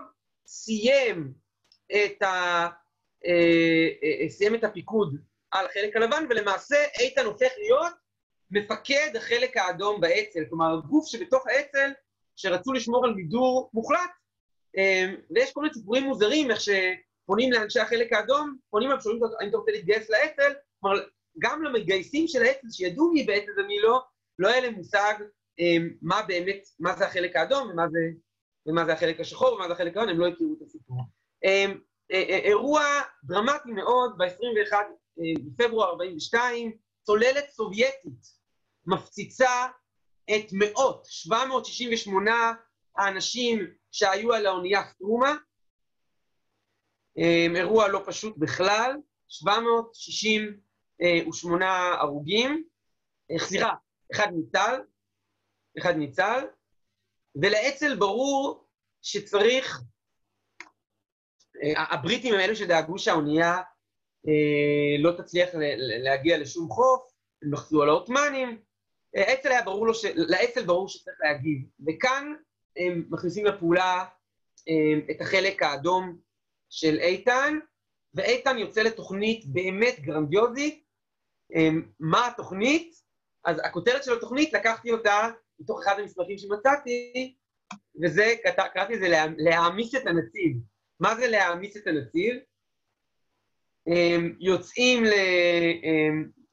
[0.47, 1.33] סיים
[1.87, 2.67] את, ה,
[4.29, 5.15] סיים את הפיקוד
[5.51, 7.93] על החלק הלבן, ולמעשה איתן הופך להיות
[8.51, 11.91] מפקד החלק האדום באצ"ל, כלומר, גוף שבתוך האצ"ל
[12.35, 14.11] שרצו לשמור על מידור מוחלט.
[14.77, 19.49] אמ, ויש כל מיני סיפורים מוזרים, איך שפונים לאנשי החלק האדום, פונים להם שואלים האם
[19.49, 20.99] אתה רוצה להתגייס לאצ"ל, כלומר,
[21.39, 24.01] גם למתגייסים של האצ"ל, שידעו מי באצ"ל ומי לא,
[24.39, 25.13] לא היה להם מושג
[25.59, 27.99] אמ, מה באמת, מה זה החלק האדום ומה זה,
[28.65, 30.97] ומה זה החלק השחור ומה זה החלק האדום, הם לא הכירו את הסיפור.
[31.43, 31.79] אמ,
[32.43, 32.83] אירוע
[33.23, 34.73] דרמטי מאוד, ב-21
[35.45, 38.39] בפברואר 42, צוללת סובייטית
[38.85, 39.67] מפציצה
[40.35, 42.53] את מאות, 768
[42.97, 45.35] האנשים שהיו על האונייה סטרומה.
[47.17, 48.95] אמ, אירוע לא פשוט בכלל,
[49.27, 52.63] 768 הרוגים,
[53.31, 53.73] אה, סליחה,
[54.15, 54.81] אחד ניצל,
[55.79, 56.45] אחד ניצל,
[57.35, 58.67] ולאצ"ל ברור
[59.01, 59.81] שצריך,
[61.63, 63.57] אה, הבריטים הם אלו שדאגו שהאונייה
[64.99, 67.11] לא תצליח להגיע לשום חוף,
[67.43, 68.61] הם לחצו על העות'מאנים,
[69.15, 70.05] אצ"ל היה ברור לו, ש...
[70.05, 72.33] לאצ"ל ברור שצריך להגיב, וכאן
[72.77, 74.05] הם מכניסים לפעולה
[75.11, 76.17] את החלק האדום
[76.69, 77.59] של איתן,
[78.13, 80.83] ואיתן יוצא לתוכנית באמת גרנדיוזית.
[81.99, 82.95] מה התוכנית?
[83.45, 87.35] אז הכותרת של התוכנית, לקחתי אותה מתוך אחד המסמכים שמצאתי,
[88.03, 88.33] וזה,
[88.73, 90.57] קראתי לזה להעמיס את הנציב.
[90.99, 92.35] מה זה להעמיס את הנציב?
[94.39, 95.03] יוצאים.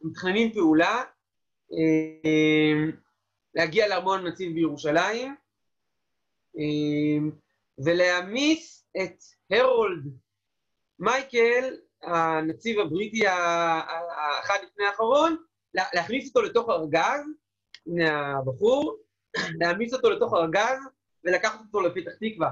[0.02, 1.02] מתכננים פעולה,
[3.54, 5.34] להגיע לארמון הנציב בירושלים,
[7.84, 9.16] ולהעמיס את
[9.50, 10.04] הרולד
[10.98, 15.36] מייקל, הנציב הבריטי האחד לפני האחרון,
[15.74, 17.20] להכניס אותו לתוך ארגז,
[17.86, 18.96] הנה הבחור,
[19.60, 20.78] להעמיס אותו לתוך ארגז
[21.24, 22.50] ולקחת אותו לפתח תקווה.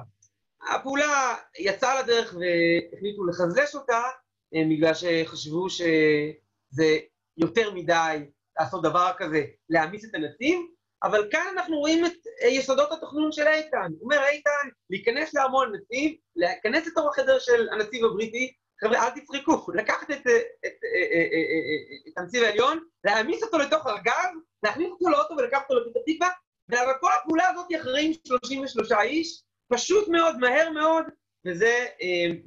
[0.75, 4.03] הפעולה יצאה לדרך והחליטו לחזש אותה,
[4.53, 6.99] בגלל שחשבו שזה
[7.37, 8.25] יותר מדי
[8.61, 10.61] לעשות דבר כזה, להעמיס את הנציב,
[11.05, 13.93] אבל כאן אנחנו רואים את אה, יסודות התכנון של איתן.
[14.01, 20.11] אומר, איתן, להיכנס לארמון הנציב, להיכנס לתוך החדר של הנציב הבריטי, חבר'ה, אל תצחקו, לקחת
[20.11, 25.35] את, אה, את, את, אה, את הנציב העליון, להעמיס אותו לתוך ארגז, להכניס אותו לאוטו
[25.35, 30.71] ולקחת אותו לפתח תקווה, אבל כל הפעולה הזאת היא אחרים 33 איש, פשוט מאוד, מהר
[30.71, 31.05] מאוד,
[31.47, 31.87] וזה,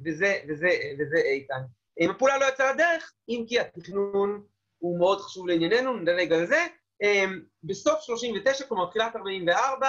[0.04, 1.60] וזה, וזה, וזה איתן.
[2.00, 4.42] הפעולה לא יצאה לדרך, אם כי התכנון
[4.78, 6.66] הוא מאוד חשוב לענייננו, נדלג על זה.
[7.02, 9.86] אמ, בסוף 39, כלומר תחילת 44,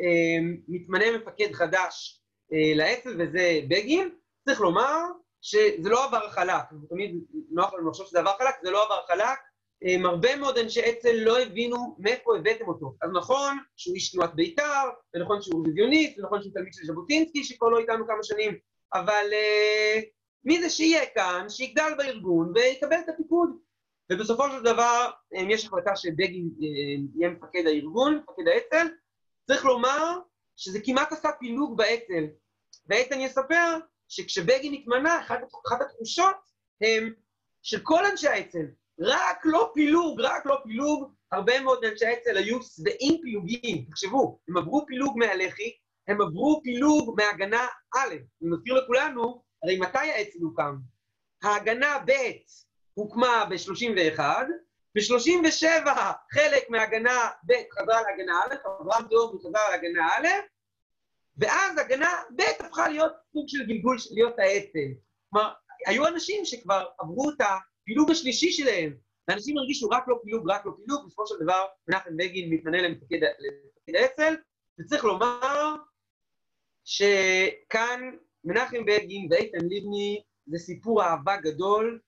[0.00, 4.10] אמ, מתמנה מפקד חדש אה, לאצ"ל, וזה בגין.
[4.44, 4.94] צריך לומר
[5.42, 7.16] שזה לא עבר חלק, תמיד
[7.50, 9.38] נוח לנו לחשוב שזה עבר חלק, זה לא עבר חלק.
[9.82, 12.94] אמ, הרבה מאוד אנשי אצ"ל לא הבינו מאיפה הבאתם אותו.
[13.02, 17.68] אז נכון שהוא איש תנועת בית"ר, ונכון שהוא ויזיוניסט, ונכון שהוא תלמיד של ז'בוטינסקי, שכבר
[17.68, 18.58] לא איתנו כמה שנים,
[18.94, 23.50] אבל uh, מי זה שיהיה כאן, שיגדל בארגון ויקבל את הפיקוד.
[24.12, 26.68] ובסופו של דבר, יש החלטה שבגין אה,
[27.16, 28.86] יהיה מפקד הארגון, מפקד האצ"ל,
[29.46, 30.18] צריך לומר
[30.56, 32.24] שזה כמעט עשה פילוג באצ"ל.
[32.86, 36.36] ואיתן יספר שכשבגין התמנה, אחת, אחת התחושות
[36.80, 37.12] הם
[37.62, 38.66] של כל אנשי האצ"ל,
[39.00, 43.84] רק לא פילוג, רק לא פילוג, הרבה מאוד אנשי האצ"ל היו שבעים פילוגים.
[43.90, 45.76] תחשבו, הם עברו פילוג מהלח"י,
[46.08, 50.76] הם עברו פילוג מהגנה א', אני מזכיר לכולנו, הרי מתי האצ"ל הוקם?
[51.42, 52.12] ההגנה ב'
[52.94, 54.20] הוקמה ב-31,
[54.94, 55.88] ב-37
[56.32, 60.28] חלק מהגנה ב' חזרה להגנה א', אברהם דור וחזרה להגנה א',
[61.36, 64.94] ואז הגנה ב' הפכה להיות סוג של גלגול, להיות האצ"ל.
[65.30, 65.52] כלומר,
[65.86, 68.96] היו אנשים שכבר עברו את הפילוג השלישי שלהם,
[69.28, 73.18] ואנשים הרגישו רק לא פילוג, רק לא פילוג, בסופו של דבר מנחם בגין מתמנה למפקד
[73.94, 74.36] האצ"ל,
[74.80, 75.74] וצריך לומר
[76.84, 78.10] שכאן
[78.44, 82.00] מנחם בגין ואיתן לבני זה סיפור אהבה גדול,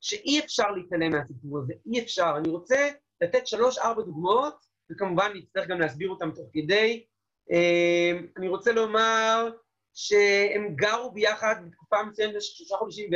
[0.00, 2.34] שאי אפשר להתעלם מהסיפור הזה, אי אפשר.
[2.36, 7.04] אני רוצה לתת שלוש-ארבע דוגמאות, וכמובן נצטרך גם להסביר אותן תוך כדי.
[7.50, 9.50] אמ, אני רוצה לומר
[9.94, 13.10] שהם גרו ביחד בתקופה מסוימת במשך שלושה חודשים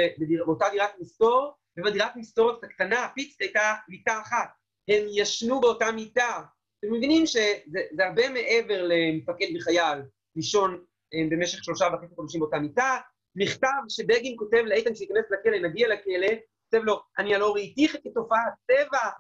[0.46, 4.48] באותה דירת מסתור, ובדירת מסתורת הקטנה, הפיצית הייתה מיטה אחת.
[4.88, 6.40] הם ישנו באותה מיטה.
[6.78, 9.98] אתם מבינים שזה הרבה מעבר למפקד וחייל
[10.37, 10.85] לישון
[11.31, 12.96] במשך שלושה וחצי חודשים באותה מיטה.
[13.37, 16.37] מכתב שבגין כותב לאיתן שייכנס לכלא, נגיע לכלא,
[16.70, 19.11] כותב לו, אני הלא ראיתיך כתופעת טבע.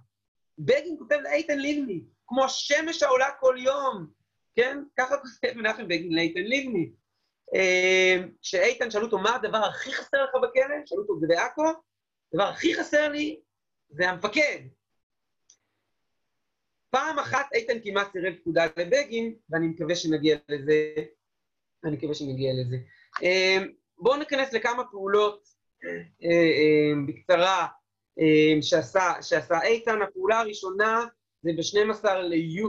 [0.58, 4.06] בגין כותב לאיתן לבני, כמו השמש העולה כל יום,
[4.54, 4.78] כן?
[4.98, 6.90] ככה כותב מנחם בגין לאיתן לבני.
[7.54, 10.74] אה, שאיתן, שאלו אותו, מה הדבר הכי חסר לך בכלא?
[10.86, 11.62] שאלו אותו, זה בעכו?
[12.32, 13.40] הדבר הכי חסר לי
[13.88, 14.58] זה המפקד.
[16.90, 20.94] פעם אחת איתן כמעט סירב פקודה לבגין, ואני מקווה שנגיע לזה.
[21.84, 22.76] אני מקווה שנגיע לזה.
[23.22, 25.48] אמ, בואו ניכנס לכמה פעולות
[25.84, 27.66] אה, אה, בקצרה
[28.20, 30.02] אה, שעשה, שעשה איתן.
[30.02, 31.04] הפעולה הראשונה
[31.42, 32.08] זה ב-12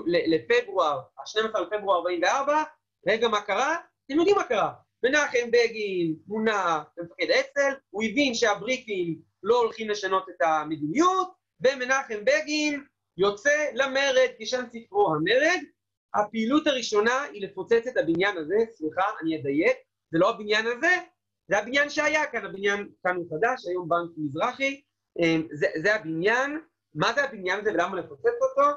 [0.06, 2.64] לפברואר, ה-12 לפברואר 44,
[3.08, 3.76] רגע מה קרה?
[4.06, 4.74] אתם יודעים מה קרה.
[5.04, 12.84] מנחם בגין מונה למפקד אצ"ל, הוא הבין שהבריטים לא הולכים לשנות את המדיניות, ומנחם בגין
[13.18, 15.60] יוצא למרד, כשם ספרו המרד.
[16.16, 19.78] הפעילות הראשונה היא לפוצץ את הבניין הזה, סליחה, אני אדייק,
[20.12, 20.98] זה לא הבניין הזה,
[21.48, 24.82] זה הבניין שהיה כאן, הבניין כאן הוא חדש, היום בנק מזרחי,
[25.20, 26.60] אמ, זה, זה הבניין.
[26.96, 28.70] מה זה הבניין הזה ולמה לפוצץ אותו?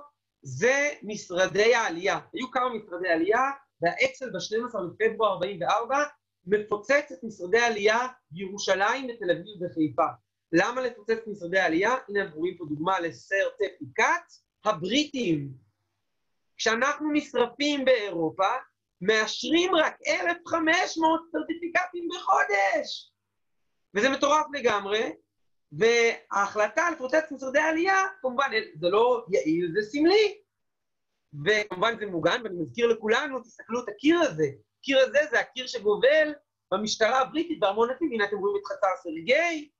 [0.42, 2.20] זה משרדי העלייה.
[2.32, 3.40] היו כמה משרדי עלייה,
[3.82, 5.98] והאצ"ל ב-12 בפברואר 44
[6.46, 7.98] מפוצץ את משרדי העלייה
[8.30, 10.06] בירושלים, בתל אביב וחיפה.
[10.52, 11.94] למה לפוצץ משרדי העלייה?
[12.08, 13.48] הנה אנחנו רואים פה דוגמה לסר.
[14.64, 15.52] הבריטים,
[16.56, 18.48] כשאנחנו נשרפים באירופה,
[19.00, 23.12] מאשרים רק 1,500 סרטיפיקטים בחודש.
[23.94, 25.12] וזה מטורף לגמרי,
[25.72, 30.38] וההחלטה לפוצץ משרדי העלייה, כמובן, זה לא יעיל, זה סמלי.
[31.44, 34.46] וכמובן זה מוגן, ואני מזכיר לכולנו, תסתכלו את הקיר הזה.
[34.80, 36.32] הקיר הזה זה הקיר שגובל
[36.72, 39.70] במשטרה הבריטית בארמון נתיב, הנה אתם רואים את חצר סרגי,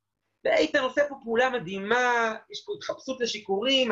[0.44, 3.90] ואיתן עושה פה פעולה מדהימה, יש פה התחפשות לשיכורים,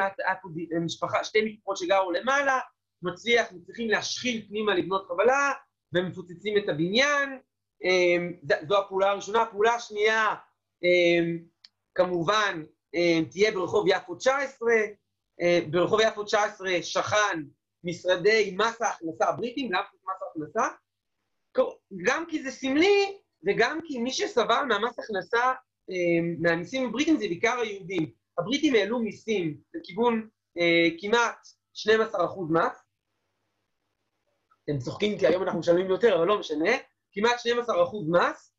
[0.84, 2.58] משפחה, שתי משפחות שגרו למעלה,
[3.02, 5.52] מצליח, מצליחים להשחיל פנימה לבנות חבלה,
[5.94, 7.38] ומפוצצים את הבניין.
[7.84, 8.32] אמ,
[8.68, 9.42] זו הפעולה הראשונה.
[9.42, 10.34] הפעולה השנייה,
[10.82, 11.38] אמ,
[11.94, 12.62] כמובן,
[12.94, 14.72] אמ, תהיה ברחוב יפו 19.
[15.70, 17.42] ברחוב יפו 19 שכן
[17.84, 20.68] משרדי מס ההכנסה הבריטים, למה מס ההכנסה?
[22.02, 25.52] גם כי זה סמלי, וגם כי מי שסבל מהמס הכנסה,
[26.38, 28.10] מהמיסים הבריטים זה בעיקר היהודים.
[28.38, 30.28] הבריטים העלו מיסים לכיוון
[31.00, 31.86] כמעט 12%
[32.50, 32.82] מס,
[34.68, 36.70] הם צוחקים כי היום אנחנו משלמים יותר, אבל לא משנה,
[37.12, 37.40] כמעט 12%
[38.08, 38.54] מס,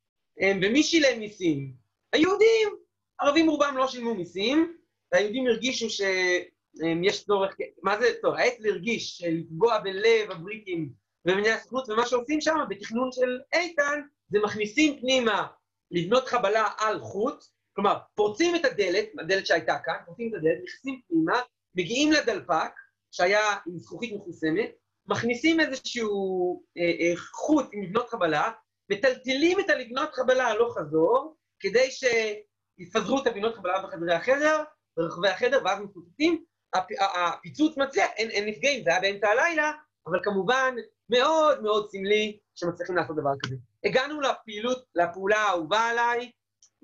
[0.61, 1.73] ומי שילם מיסים?
[2.13, 2.83] היהודים.
[3.19, 4.77] ערבים רובם לא שילמו מיסים,
[5.11, 8.39] והיהודים הרגישו שיש צורך, מה זה צורך?
[8.39, 10.89] האצ"ל הרגיש שלפגוע בלב הבריטים
[11.25, 15.47] ובבני הסוכנות, ומה שעושים שם בתכנון של איתן, זה מכניסים פנימה
[15.91, 17.43] לבנות חבלה על חוט,
[17.75, 21.41] כלומר, פורצים את הדלת, הדלת שהייתה כאן, פורצים את הדלת, נכנסים פנימה,
[21.75, 22.71] מגיעים לדלפק,
[23.11, 24.71] שהיה עם זכוכית מחוסמת,
[25.07, 28.51] מכניסים איזשהו אה, אה, חוט עם לבנות חבלה,
[28.91, 34.63] מטלטלים את הלבנות חבלה הלוך חזור, כדי שיפזרו את הבנות חבלה בחדרי החדר,
[34.97, 36.43] ברחבי החדר, ואז מפוצצים.
[36.73, 39.71] הפ, הפיצוץ מצליח, אין, אין נפגעים, זה היה באמצע הלילה,
[40.07, 40.75] אבל כמובן
[41.09, 43.55] מאוד מאוד סמלי שמצליחים לעשות דבר כזה.
[43.85, 46.31] הגענו לפעילות, לפעולה האהובה עליי,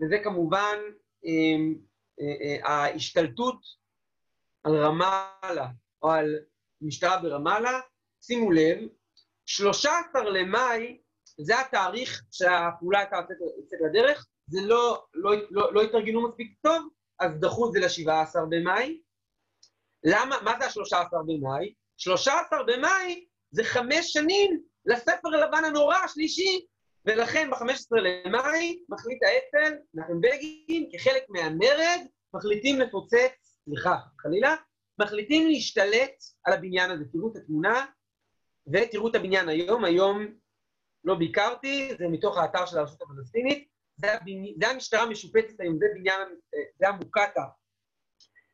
[0.02, 0.78] וזה כמובן
[1.26, 1.32] אה,
[2.22, 3.60] אה, אה, ההשתלטות
[4.64, 5.68] על רמאללה,
[6.02, 6.36] או על
[6.82, 7.80] משטרה ברמאללה,
[8.22, 8.78] שימו לב,
[9.46, 11.02] 13 למאי,
[11.38, 13.16] זה התאריך שהפעולה הייתה
[13.58, 18.40] יוצאת לדרך, זה לא, לא, לא, לא התארגנו מספיק טוב, אז דחו את זה ל-17
[18.50, 19.02] במאי.
[20.04, 21.74] למה, מה זה ה-13 במאי?
[21.98, 26.66] 13 במאי זה חמש שנים לספר הלבן הנורא השלישי,
[27.06, 32.00] ולכן ב-15 למאי מחליט האצ"ל, נחם בגין, כחלק מהמרד,
[32.34, 34.56] מחליטים לפוצץ, סליחה, חלילה,
[35.00, 37.04] מחליטים להשתלט על הבניין הזה.
[37.12, 37.86] תראו את התמונה,
[38.74, 40.26] ותראו את הבניין היום, היום
[41.04, 45.86] לא ביקרתי, זה מתוך האתר של הרשות הפלסטינית, זה, הבני, זה המשטרה המשופצת היום, זה
[45.96, 46.28] בניין,
[46.80, 47.46] זה המוקטה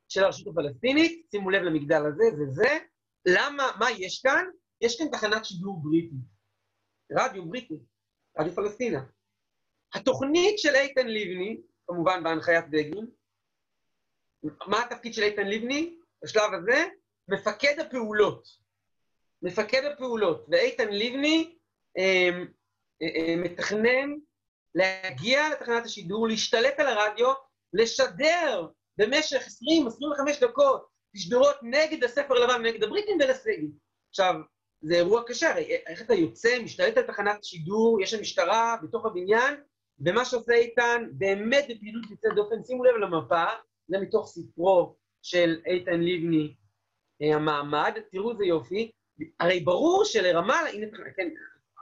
[0.08, 2.78] של הרשות הפלסטינית, שימו לב למגדל הזה, זה זה.
[3.28, 4.46] למה, מה יש כאן?
[4.82, 6.16] יש כאן תחנת שידור בריטי,
[7.12, 7.76] רדיו בריטי,
[8.40, 9.04] רדיו פלסטינה.
[9.94, 13.08] התוכנית של איתן לבני, כמובן בהנחיית בגין,
[14.68, 16.86] מה התפקיד של איתן לבני בשלב הזה?
[17.28, 18.48] מפקד הפעולות.
[19.42, 21.56] מפקד הפעולות, ואיתן לבני
[21.98, 22.30] אה,
[23.02, 24.10] אה, מתכנן
[24.76, 27.34] להגיע לתחנת השידור, להשתלט על הרדיו,
[27.74, 28.68] לשדר
[28.98, 29.48] במשך
[30.38, 33.68] 20-25 דקות תשדורות נגד הספר הלבן, נגד הבריטים ולסגל.
[34.10, 34.36] עכשיו,
[34.82, 39.06] זה אירוע קשה, הרי איך אתה יוצא, משתלט על תחנת שידור, יש שם משטרה בתוך
[39.06, 39.54] הבניין,
[40.00, 43.46] ומה שעושה איתן, באמת בפעילות יוצאת דופן, שימו לב למפה,
[43.88, 46.56] זה מתוך ספרו של איתן לבני,
[47.22, 48.92] אה, המעמד, תראו איזה יופי,
[49.40, 51.30] הרי ברור שלרמאללה, הנה, כן,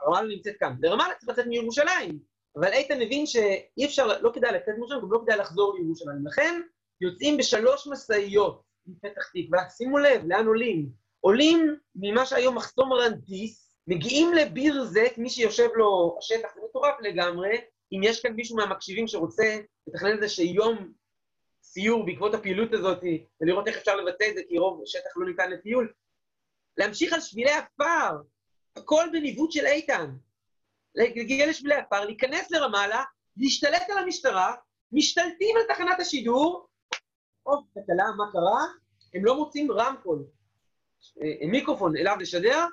[0.06, 2.18] רמאללה נמצאת כאן, לרמאללה צריך לצאת מירושלים,
[2.56, 6.26] אבל איתן מבין שאי אפשר, לא כדאי לצאת מירושלים, גם לא כדאי לחזור לירושלים.
[6.26, 6.60] לכן
[7.00, 11.03] יוצאים בשלוש משאיות מפתח תקווה, שימו לב, לאן עולים?
[11.24, 17.60] עולים ממה שהיום מחסום רנטיס, מגיעים לביר זק, מי שיושב לו השטח, מטורף לגמרי,
[17.92, 20.92] אם יש כאן מישהו מהמקשיבים שרוצה לתכנן את זה שיום
[21.62, 22.98] סיור בעקבות הפעילות הזאת,
[23.40, 25.92] ולראות איך אפשר לבצע את זה, כי רוב שטח לא ניתן לטיול.
[26.76, 28.16] להמשיך על שבילי עפר,
[28.76, 30.10] הכל בניווט של איתן.
[30.94, 33.04] להגיע לשבילי עפר, להיכנס לרמאללה,
[33.36, 34.54] להשתלט על המשטרה,
[34.92, 36.66] משתלטים על תחנת השידור,
[37.46, 38.64] או, תקלה, מה קרה?
[39.14, 40.24] הם לא מוצאים רמקול,
[41.46, 42.66] מיקרופון אליו לשדר.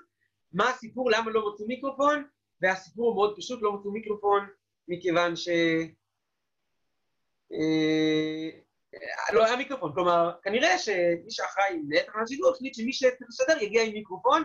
[0.54, 2.24] מה הסיפור, למה לא מוצאים מיקרופון?
[2.62, 4.48] והסיפור הוא מאוד פשוט, לא מצאו מיקרופון,
[4.88, 5.50] מכיוון ש...
[7.54, 8.50] אה,
[9.34, 13.94] לא היה מיקרופון, כלומר, כנראה שמי שאחראי לתחנת השידור החליט שמי שצריך לשדר יגיע עם
[13.94, 14.44] מיקרופון,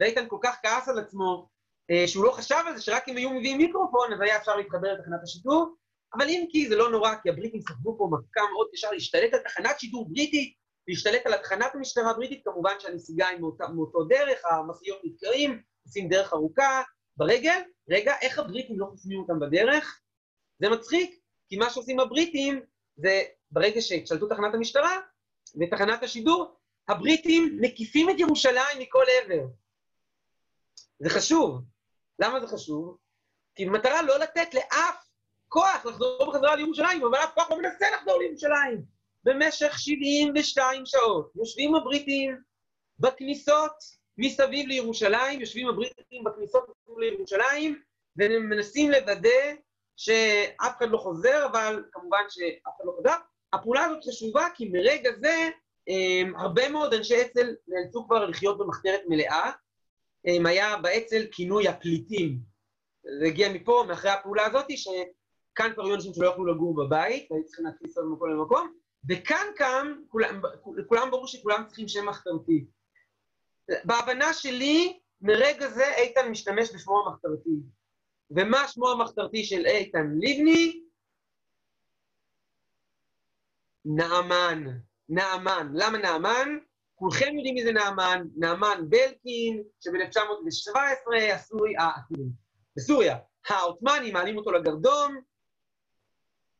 [0.00, 1.48] ואיתן כל כך כעס על עצמו
[1.90, 4.92] אה, שהוא לא חשב על זה, שרק אם היו מביאים מיקרופון אז היה אפשר להתחבר
[4.92, 5.74] לתחנת השידור,
[6.14, 9.40] אבל אם כי זה לא נורא, כי הבריטים סחבו פה מכה מאוד קשה להשתלט על
[9.40, 10.54] תחנת שידור בריטית,
[10.88, 13.38] להשתלט על תחנת המשטרה הבריטית, כמובן שהנסיגה היא
[13.74, 16.82] מאותו דרך, המשאיות נתקעים, עושים דרך ארוכה
[17.16, 17.60] ברגל.
[17.90, 20.00] רגע, איך הבריטים לא חוסמים אותם בדרך?
[20.58, 22.60] זה מצחיק, כי מה שעושים הבריטים
[22.96, 25.00] זה ברגע שהשתלטו תחנת המשטרה
[25.60, 26.56] ותחנת השידור,
[26.88, 29.46] הבריטים מקיפים את ירושלים מכל עבר.
[30.98, 31.62] זה חשוב.
[32.18, 32.96] למה זה חשוב?
[33.54, 35.08] כי במטרה לא לתת לאף
[35.48, 38.97] כוח לחזור בחזרה לירושלים, אבל אף כוח לא מנסה לחזור לירושלים.
[39.24, 42.36] במשך 72 שעות יושבים הבריטים
[42.98, 43.72] בכניסות
[44.18, 47.82] מסביב לירושלים, יושבים הבריטים בכניסות מסביב לירושלים,
[48.16, 49.54] ומנסים לוודא
[49.96, 53.14] שאף אחד לא חוזר, אבל כמובן שאף אחד לא חוזר.
[53.52, 55.48] הפעולה הזאת חשובה כי מרגע זה
[55.88, 59.50] הם, הרבה מאוד אנשי אצ"ל נאלצו כבר לחיות במחתרת מלאה.
[60.24, 62.38] הם, היה באצ"ל כינוי הפליטים.
[63.20, 67.44] זה הגיע מפה, מאחרי הפעולה הזאת, שכאן כבר היו אנשים שלא יכלו לגור בבית, והיו
[67.44, 68.72] צריכים להכניס אותם ממקום למקום,
[69.08, 70.40] וכאן קם, כולם,
[70.86, 72.64] כולם ברור שכולם צריכים שם מחתרתי.
[73.84, 77.50] בהבנה שלי, מרגע זה איתן משתמש בשמו המחתרתי.
[78.30, 80.82] ומה שמו המחתרתי של איתן לבני?
[83.84, 84.64] נעמן.
[85.08, 85.70] נעמן.
[85.74, 86.58] למה נעמן?
[86.94, 91.90] כולכם יודעים מי זה נעמן, נעמן בלקין, שב-1917 הסורי, אה,
[92.76, 93.16] בסוריה,
[93.48, 95.20] העות'מאנים מעלים אותו לגרדום,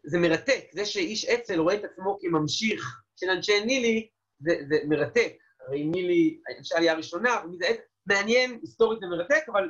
[0.07, 0.65] זה מרתק.
[0.73, 4.09] זה שאיש אצ"ל רואה את עצמו כממשיך של אנשי נילי,
[4.41, 5.33] זה, זה מרתק.
[5.67, 9.69] הרי נילי, אנשי העלייה הראשונה, זה אצ"ל, מעניין, היסטורית זה מרתק, אבל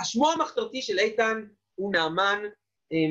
[0.00, 1.42] השמו המחתרתי של איתן
[1.74, 2.42] הוא נעמן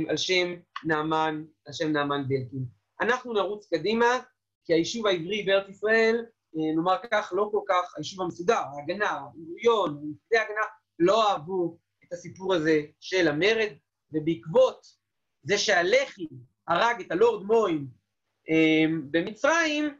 [0.10, 0.56] על שם
[0.86, 2.66] נעמן, על שם נעמן בלקין.
[3.02, 4.20] אנחנו נרוץ קדימה,
[4.66, 10.38] כי היישוב העברי בארץ ישראל, נאמר כך, לא כל כך, היישוב המסודר, ההגנה, בן מפקדי
[10.38, 10.62] ההגנה,
[11.00, 13.70] לא אהבו את הסיפור הזה של המרד,
[14.14, 14.86] ובעקבות
[15.44, 16.28] זה שהלח"י
[16.70, 17.88] הרג את הלורד מוין
[19.12, 19.98] במצרים,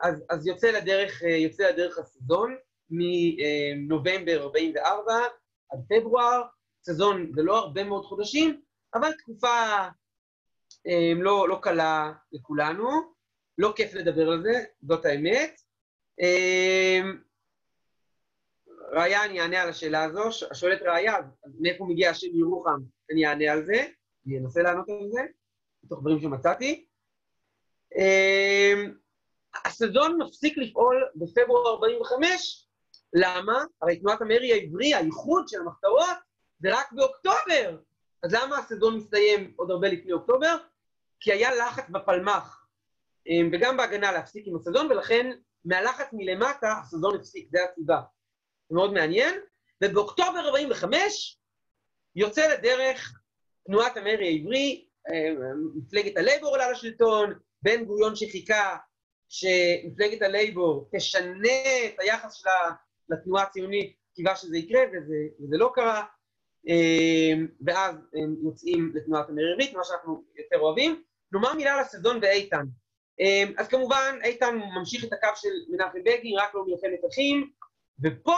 [0.00, 2.56] אז, אז יוצא לדרך, יוצא לדרך הסזון
[2.90, 5.12] מנובמבר 44
[5.70, 6.42] עד פברואר,
[6.82, 8.60] סזון זה לא הרבה מאוד חודשים,
[8.94, 9.48] אבל תקופה
[10.86, 12.88] אה, לא, לא קלה לכולנו,
[13.58, 15.60] לא כיף לדבר על זה, זאת האמת.
[16.20, 17.00] אה,
[18.92, 20.22] ראיה, אני אענה על השאלה הזו,
[20.52, 21.14] שואלת ראיה,
[21.60, 22.80] מאיפה מגיע השם ירוחם,
[23.12, 23.86] אני אענה על זה,
[24.28, 25.20] אני אנסה לענות על זה,
[25.84, 26.86] מתוך דברים שמצאתי.
[27.96, 28.74] אה,
[29.64, 32.68] הסזון מפסיק לפעול בפברואר 45,
[33.12, 33.64] למה?
[33.82, 36.16] הרי תנועת המרי העברי, הייחוד של המחתרות,
[36.60, 37.78] זה רק באוקטובר.
[38.22, 40.56] אז למה הסזון מסתיים עוד הרבה לפני אוקטובר?
[41.20, 42.66] כי היה לחץ בפלמ"ח,
[43.26, 45.30] אמ, וגם בהגנה להפסיק עם הסזון, ולכן
[45.64, 48.00] מהלחץ מלמטה הסזון הפסיק, זה הסיבה.
[48.68, 49.34] זה מאוד מעניין.
[49.84, 51.38] ובאוקטובר 45
[52.16, 53.17] יוצא לדרך
[53.68, 58.76] תנועת המרי העברי, אמ, מפלגת הלייבור עולה לשלטון, בן גוריון שחיכה
[59.28, 62.70] שמפלגת הלייבור תשנה את היחס שלה
[63.08, 66.04] לתנועה הציונית, קיווה שזה יקרה, וזה, וזה לא קרה,
[66.68, 71.02] אמ, ואז הם יוצאים לתנועת המרירית, מה שאנחנו יותר אוהבים.
[71.32, 72.64] נאמר מילה על הסזון ואיתן.
[73.20, 77.50] אמ, אז כמובן, איתן ממשיך את הקו של מנחם בגין, רק לא מלחמת אחים,
[78.02, 78.36] ופה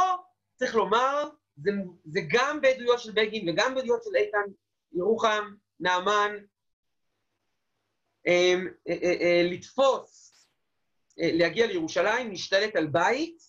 [0.57, 1.71] צריך לומר, זה,
[2.05, 4.53] זה גם בעדויות של בגין וגם בעדויות של איתן,
[4.93, 6.37] ירוחם, נעמן,
[8.27, 10.31] אמ, אה, אה, אה, לתפוס,
[11.17, 13.43] להגיע לירושלים, להשתלט על בית,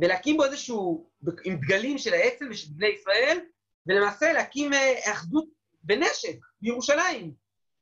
[0.00, 1.10] ולהקים בו איזשהו,
[1.44, 3.38] עם דגלים של האצ"ל ושל בני ישראל,
[3.86, 4.70] ולמעשה להקים
[5.12, 5.44] אחדות
[5.82, 7.32] בנשק בירושלים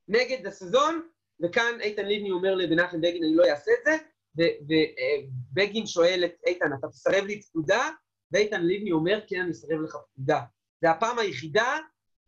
[0.09, 1.09] נגד הסזון,
[1.41, 3.97] וכאן איתן ליבני אומר למנחם בגין, אני לא אעשה את זה,
[4.37, 7.91] ובגין שואל את איתן, אתה תסרב לי פקודה?
[8.33, 10.41] ואיתן ליבני אומר, כן, אני אסרב לך פקודה.
[10.83, 11.79] זו הפעם היחידה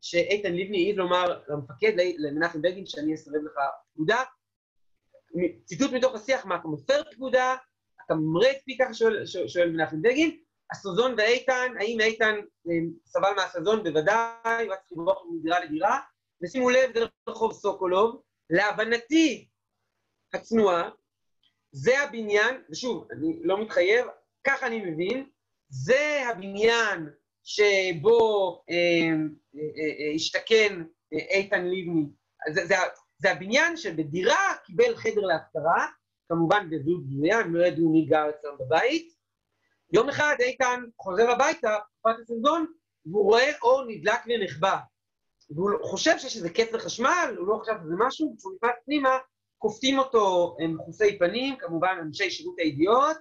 [0.00, 3.54] שאיתן ליבני העיד לומר למפקד, למנחם בגין, שאני אסרב לך
[3.92, 4.22] פקודה.
[5.64, 7.56] ציטוט מתוך השיח, מה, אתה מפר פקודה?
[8.06, 10.38] אתה ממרה את פי ככה שואל, שואל מנחם בגין,
[10.72, 12.34] הסזון ואיתן, האם איתן
[12.68, 12.74] אה,
[13.06, 13.82] סבל מהסזון?
[13.82, 16.00] בוודאי, הוא היה צריך לברוח מדירה לדירה,
[16.42, 19.48] ושימו לב, זה רחוב סוקולוב, להבנתי
[20.34, 20.90] הצנועה,
[21.72, 24.06] זה הבניין, ושוב, אני לא מתחייב,
[24.44, 25.30] ככה אני מבין,
[25.68, 27.10] זה הבניין
[27.48, 28.74] שבו אה,
[29.56, 30.82] אה, אה, השתכן
[31.12, 32.06] איתן לבני.
[32.54, 32.74] זה, זה,
[33.18, 35.86] זה הבניין שבדירה קיבל חדר להשכרה,
[36.28, 39.12] כמובן בזוג גלויה, הם לא ידעו מי גר אצלם בבית.
[39.92, 42.66] יום אחד איתן חוזר הביתה, תקופת הסרטון,
[43.06, 44.76] והוא רואה אור נדלק ונחבא.
[45.50, 49.18] והוא חושב שיש איזה קצר חשמל, הוא לא חשב שזה משהו, כשהוא נכנס פנימה,
[49.58, 53.16] כופתים אותו מכוסי פנים, כמובן אנשי שירות הידיעות,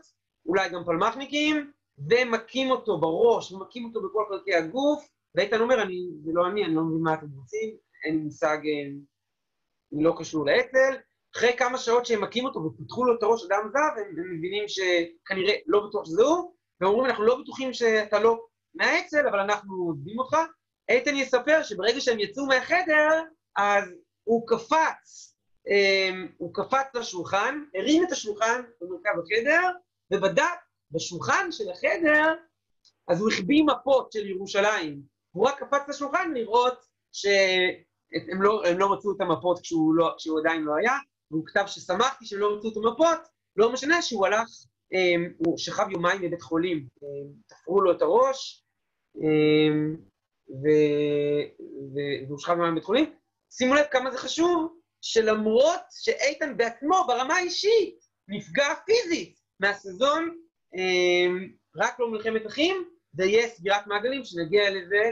[0.46, 6.32] אולי גם פלמחניקים, ומכים אותו בראש, ומכים אותו בכל חלקי הגוף, ואיתן אומר, אני, זה
[6.34, 7.76] לא אני, אני לא מבין מה אתם רוצים,
[8.06, 8.90] אין לי מושג, אה,
[9.94, 10.96] אני לא קשור לאצ"ל.
[11.36, 14.64] אחרי כמה שעות שהם מכים אותו ופתחו לו את הראש אדם זב, הם, הם מבינים
[14.68, 18.40] שכנראה לא בטוח שזה הוא, והם אומרים, אנחנו לא בטוחים שאתה לא
[18.76, 20.38] מהאצ"ל, אבל אנחנו עוזבים אותך.
[20.90, 23.24] איתן יספר שברגע שהם יצאו מהחדר,
[23.58, 23.84] אז
[24.24, 25.36] הוא קפץ,
[25.70, 29.70] אה, הוא קפץ לשולחן, הרים את השולחן במרכב החדר,
[30.14, 32.34] ובדק בשולחן של החדר,
[33.08, 35.02] אז הוא החביא מפות של ירושלים.
[35.32, 40.62] הוא רק קפץ לשולחן לראות שהם לא, לא מצאו את המפות כשהוא, לא, כשהוא עדיין
[40.64, 40.94] לא היה,
[41.32, 43.20] והוא כתב ששמחתי שהם לא מצאו את המפות,
[43.56, 44.48] לא משנה שהוא הלך,
[44.94, 47.08] אה, הוא שכב יומיים בבית חולים, אה,
[47.48, 48.66] תפרו לו את הראש,
[49.18, 49.78] אה,
[50.50, 50.68] ו,
[51.94, 53.14] ו, והוא שכב יומיים בבית חולים.
[53.52, 60.47] שימו לב כמה זה חשוב, שלמרות שאיתן בעצמו, ברמה האישית, נפגע פיזית מהסזון, אמ,
[61.76, 65.12] רק לא מלחמת אחים, זה יהיה סגירת מעגלים, שנגיע לזה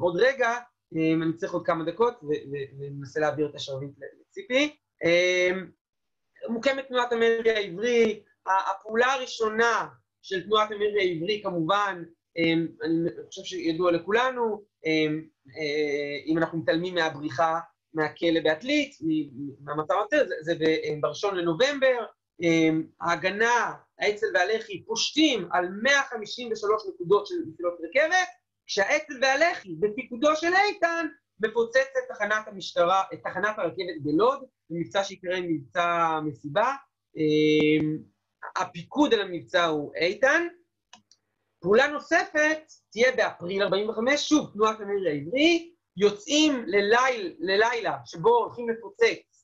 [0.00, 0.58] עוד רגע,
[0.94, 2.20] אמ, אני צריך עוד כמה דקות,
[2.78, 3.90] וננסה להעביר את השרביט
[4.20, 4.76] לציפי.
[5.04, 5.70] אמ,
[6.48, 9.88] מוקמת תנועת המרי העברי, הפעולה הראשונה
[10.22, 12.02] של תנועת המרי העברי כמובן,
[12.84, 14.64] אני חושב שידוע לכולנו,
[16.26, 17.58] אם אנחנו מתעלמים מהבריחה
[17.94, 18.96] מהכלא בעתלית,
[19.60, 20.54] מהמצב יותר, זה
[21.00, 22.04] בראשון לנובמבר,
[23.00, 28.28] ההגנה האצ"ל והלח"י פושטים על 153 נקודות של מסילות רכבת,
[28.66, 31.06] כשהאצ"ל והלח"י בפיקודו של איתן
[31.40, 36.74] מפוצץ את תחנת המשטרה, את תחנת הרכבת בלוד, במבצע שיקרא מבצע מסיבה.
[37.16, 37.98] אמ,
[38.56, 40.46] הפיקוד על המבצע הוא איתן.
[41.60, 49.04] פעולה נוספת תהיה באפריל 45, שוב, תנועת המרי העברי, יוצאים לליל, ללילה שבו הולכים לפוצץ
[49.04, 49.35] אמ,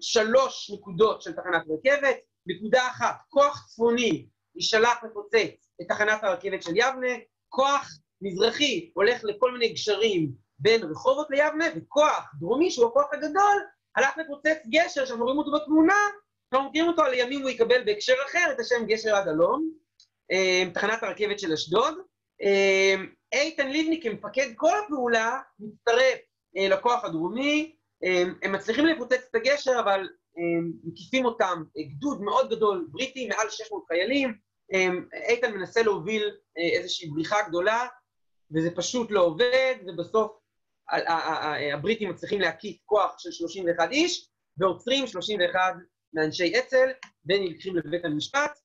[0.00, 4.26] שלוש נקודות של תחנת רכבת, נקודה אחת, כוח צפוני
[4.56, 7.12] יישלח לפוצץ את תחנת הרכבת של יבנה,
[7.48, 7.90] כוח
[8.22, 13.62] מזרחי הולך לכל מיני גשרים בין רחובות ליבנה, וכוח דרומי, שהוא הכוח הגדול,
[13.96, 15.94] הלך לפוצץ גשר, שאנחנו רואים אותו בתמונה,
[16.52, 19.70] אנחנו מכירים אותו, לימים הוא יקבל בהקשר אחר את השם גשר עד אלון,
[20.32, 21.98] אה, תחנת הרכבת של אשדוד.
[22.42, 22.94] אה,
[23.32, 26.18] איתן ליבני כמפקד כל הפעולה מצטרף
[26.56, 27.75] אה, לכוח הדרומי,
[28.42, 30.08] הם מצליחים לפוצץ את הגשר, אבל
[30.84, 31.62] מקיפים אותם
[31.96, 34.34] גדוד מאוד גדול, בריטי, מעל 600 חיילים.
[35.28, 36.22] איתן מנסה להוביל
[36.58, 37.86] אה, איזושהי בריחה גדולה,
[38.54, 40.32] וזה פשוט לא עובד, ובסוף
[41.72, 44.28] הבריטים מצליחים להקיף כוח של 31 איש,
[44.58, 45.60] ועוצרים 31
[46.12, 46.88] מאנשי אצ"ל,
[47.26, 48.58] ונלקחים לבית המשפט.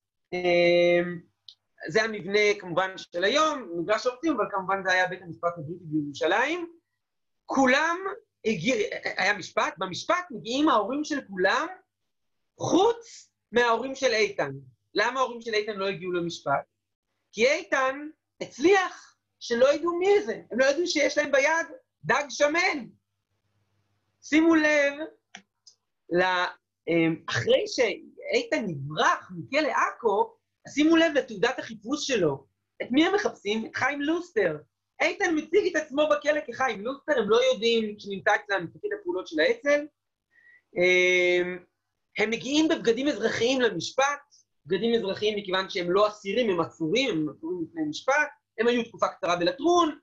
[1.90, 6.68] זה המבנה כמובן של היום, מגרש העובדים, אבל כמובן זה היה בית המשפט הבריטי בירושלים.
[7.46, 7.98] כולם
[8.46, 8.76] הגיע,
[9.18, 11.68] היה משפט, במשפט מגיעים ההורים של כולם,
[12.60, 14.52] חוץ מההורים של איתן.
[14.94, 16.66] למה ההורים של איתן לא הגיעו למשפט?
[17.32, 18.08] כי איתן
[18.42, 21.68] הצליח שלא ידעו מי זה, הם לא ידעו שיש להם ביד
[22.04, 22.88] דג שמן.
[24.22, 24.94] שימו לב,
[26.88, 30.36] אמ, אחרי שאיתן נברח מכלא עכו,
[30.68, 32.46] שימו לב לתעודת החיפוש שלו.
[32.82, 33.66] את מי הם מחפשים?
[33.66, 34.58] את חיים לוסטר.
[35.02, 39.40] איתן מציג את עצמו בכלא כחיים לוסטר, הם לא יודעים שנמצא אצלם מפקד הפעולות של
[39.40, 39.88] האצ"ל.
[40.78, 41.58] אמ,
[42.18, 44.22] הם מגיעים בבגדים אזרחיים למשפט,
[44.66, 48.30] בגדים אזרחיים מכיוון שהם לא אסירים, הם עצורים, הם עצורים לפני משפט,
[48.60, 50.00] הם היו תקופה קצרה בלטרון,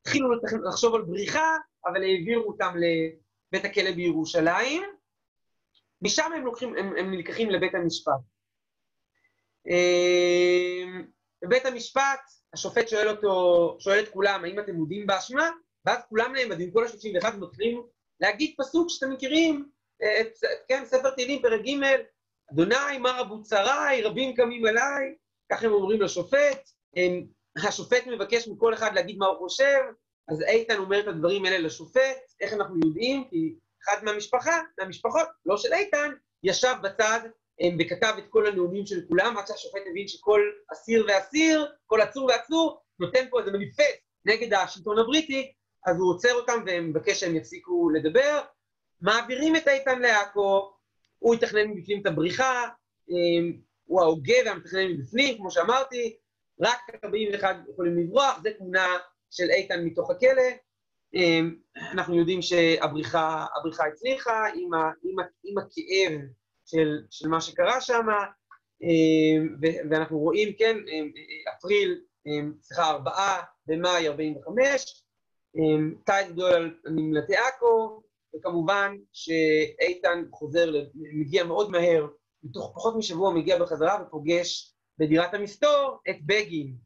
[0.00, 0.28] התחילו
[0.68, 4.82] לחשוב על בריחה, אבל העבירו אותם לבית הכלא בירושלים.
[6.02, 8.12] משם הם, לוקחים, הם, הם נלקחים לבית המשפט.
[9.66, 11.04] אמ,
[11.42, 12.20] בבית המשפט
[12.54, 15.50] השופט שואל אותו, שואל את כולם, האם אתם מודים באשמה?
[15.84, 17.82] ואז כולם נעמדים, כל ה-31 מתחילים
[18.20, 19.68] להגיד פסוק שאתם מכירים,
[20.02, 20.32] אה, את,
[20.68, 21.84] כן, ספר תהילים, פרק ג',
[22.52, 25.14] אדוני, מה רבו צריי, רבים קמים עליי,
[25.52, 26.70] כך הם אומרים לשופט.
[26.96, 27.26] הם,
[27.56, 29.80] השופט מבקש מכל אחד להגיד מה הוא חושב,
[30.28, 33.24] אז איתן אומר את הדברים האלה לשופט, איך אנחנו יודעים?
[33.30, 36.10] כי אחד מהמשפחה, מהמשפחות, לא של איתן,
[36.42, 37.20] ישב בצד
[37.78, 40.40] וכתב את כל הנאומים של כולם, עד שהשופט הבין שכל
[40.72, 45.52] אסיר ואסיר, כל עצור ועצור, נותן פה איזה מניפסט נגד השלטון הבריטי,
[45.86, 48.40] אז הוא עוצר אותם ומבקש שהם יפסיקו לדבר,
[49.00, 50.72] מעבירים את איתן לעכו,
[51.18, 52.62] הוא יתכנן מבפנים את הבריחה,
[53.10, 53.52] אמ,
[53.84, 56.16] הוא ההוגה והמתכנן מבפנים, כמו שאמרתי,
[56.60, 58.86] רק 41 יכולים לברוח, זו תמונה
[59.30, 60.42] של איתן מתוך הכלא.
[61.14, 63.46] אמ, אנחנו יודעים שהבריחה
[63.86, 66.20] הצליחה עם, ה, עם, ה, עם הכאב
[66.66, 68.06] של, של מה שקרה שם,
[68.82, 69.56] אמ,
[69.90, 70.76] ואנחנו רואים, כן,
[71.58, 72.00] אפריל,
[72.62, 73.12] סליחה, 4
[73.66, 75.04] במאי 45,
[76.04, 78.02] טייד גדול על נמלטי עכו,
[78.36, 82.06] וכמובן שאיתן חוזר, מגיע מאוד מהר,
[82.42, 86.76] בתוך פחות משבוע מגיע בחזרה ופוגש בדירת המסתור את בגין.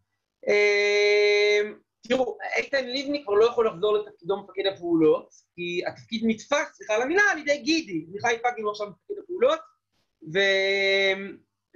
[2.08, 7.02] תראו, איתן ליבני כבר לא יכול לחזור לתפקידו מפקד הפעולות, כי התפקיד נתפס, סליחה על
[7.02, 8.06] המילה, על ידי גידי.
[8.08, 9.60] מיכאי פגין הוא עכשיו מפקד הפעולות,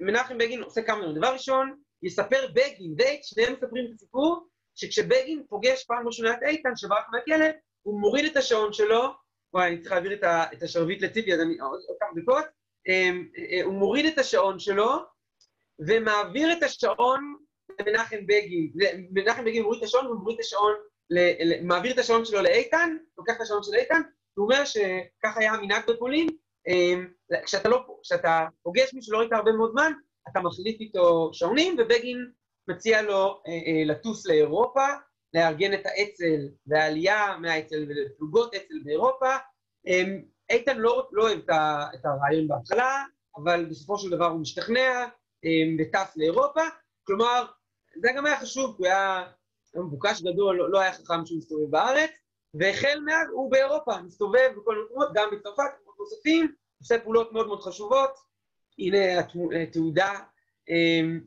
[0.00, 1.16] ומנחם בגין עושה כמה דברים.
[1.16, 6.76] דבר ראשון, יספר בגין, דייט, שניהם מספרים את הסיפור, שכשבגין פוגש פעם ראשונה את איתן,
[6.76, 7.46] שברח מהכלא,
[7.82, 9.02] הוא מוריד את השעון שלו,
[9.54, 10.18] וואי, אני צריך להעביר
[10.52, 12.44] את השרביט לציפי, אז אני עוד כמה דקות,
[12.88, 14.90] אמ, אה, הוא מוריד את השעון שלו,
[15.86, 17.36] ומעביר את השעון
[17.80, 18.72] למנחם בגין.
[19.10, 20.74] מנחם בגין מוריד את השעון ומוריד את השעון,
[21.62, 24.00] מעביר את השעון שלו לאיתן, לוקח את השעון של איתן,
[24.34, 26.28] הוא אומר שככה היה המנהג בפולין,
[27.44, 29.92] כשאתה, לא, כשאתה פוגש מישהו שלא ראית הרבה מאוד זמן,
[30.28, 32.30] אתה מחליף איתו שעונים, ובגין
[32.68, 34.86] מציע לו אה, אה, לטוס לאירופה,
[35.34, 39.36] לארגן את האצ"ל והעלייה מהאצ"ל ולפלוגות אצ"ל באירופה.
[39.86, 41.38] אמ, איתן לא, לא אוהב
[41.94, 43.04] את הרעיון בהתחלה,
[43.36, 45.06] אבל בסופו של דבר הוא משתכנע
[45.44, 46.60] אמ, וטס לאירופה.
[47.06, 47.44] כלומר,
[48.00, 49.24] זה גם היה חשוב, הוא היה
[49.74, 52.10] מבוקש גדול, לא, לא היה חכם שהוא מסתובב בארץ,
[52.54, 55.70] והחל מאז הוא באירופה, מסתובב בכל מקומות, גם בצרפת,
[56.02, 58.10] נוספים, עושה פעולות מאוד מאוד חשובות.
[58.78, 58.98] הנה
[59.62, 60.20] התעודה.
[60.68, 61.20] אמ,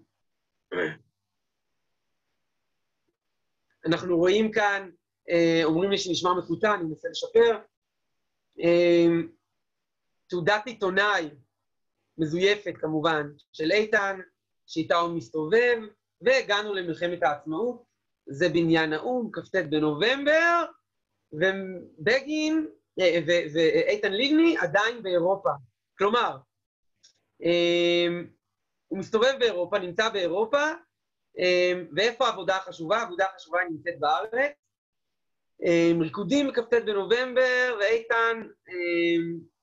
[3.86, 4.90] אנחנו רואים כאן,
[5.30, 7.58] אה, אומרים לי שנשמע מקוטע, אני מנסה לשפר.
[8.60, 9.28] אמ,
[10.28, 11.30] תעודת עיתונאי,
[12.18, 14.20] מזויפת כמובן, של איתן,
[14.68, 15.78] שאיתה הוא מסתובב,
[16.22, 17.84] והגענו למלחמת העצמאות,
[18.26, 20.66] זה בניין האו"ם, כ"ט בנובמבר,
[21.34, 25.50] ובגין אה, ואיתן לבני עדיין באירופה.
[25.98, 26.38] כלומר,
[27.41, 28.28] אמ,
[28.88, 30.64] הוא מסתובב באירופה, נמצא באירופה,
[31.38, 32.98] אמ, ואיפה העבודה החשובה?
[32.98, 34.52] העבודה החשובה נמצאת בארץ.
[36.02, 38.41] ריקודים בכ"ט בנובמבר, ואיתן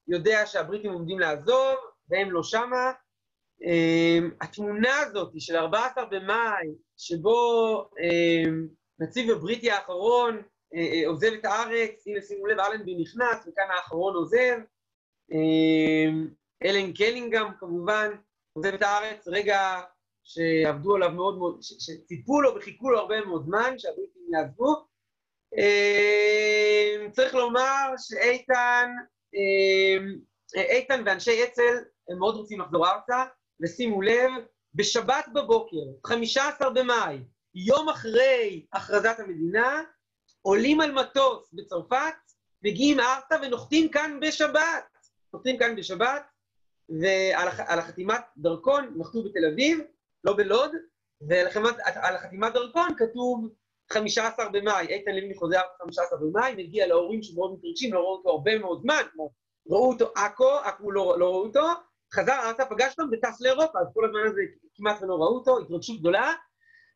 [0.09, 1.77] יודע שהבריטים עומדים לעזוב,
[2.09, 2.93] והם לא שמה.
[4.41, 6.67] התמונה הזאת של 14 במאי,
[6.97, 7.91] שבו
[8.99, 10.43] נציב הבריטי האחרון אה, אה,
[11.07, 14.59] עוזב את הארץ, הנה שימו לב, אלנבי נכנס, וכאן האחרון עוזב.
[16.65, 18.11] אלן קלינגהם כמובן
[18.53, 19.81] עוזב את הארץ, רגע
[20.25, 24.87] שעבדו עליו מאוד מאוד, שציפו לו וחיכו לו הרבה מאוד זמן, שהבריטים יעזבו.
[25.57, 28.91] אמ, צריך לומר שאיתן,
[29.35, 30.19] אמ,
[30.55, 33.25] איתן ואנשי אצ"ל, הם מאוד רוצים לחזור ארצה,
[33.63, 34.31] ושימו לב,
[34.75, 37.19] בשבת בבוקר, 15 במאי,
[37.55, 39.83] יום אחרי הכרזת המדינה,
[40.43, 42.15] עולים על מטוס בצרפת,
[42.63, 44.85] מגיעים ארצה ונוחתים כאן בשבת.
[45.35, 46.23] נוחתים כאן בשבת,
[46.89, 49.81] ועל החתימת דרכון נחתו בתל אביב,
[50.25, 50.71] לא בלוד,
[51.29, 51.47] ועל
[52.17, 53.49] החתימת דרכון כתוב
[53.93, 58.59] 15 במאי, איתן לבני חוזר 15 במאי, מגיע להורים שמאוד מתרגשים, לא ראו אותו הרבה
[58.59, 59.31] מאוד זמן, כמו
[59.69, 61.67] ראו אותו עכו, עכו לא, לא ראו אותו,
[62.15, 64.41] חזר ארצה, פגש אותם וטס לאירופה, אז כל הזמן הזה
[64.75, 66.33] כמעט ולא ראו אותו, התרגשות גדולה.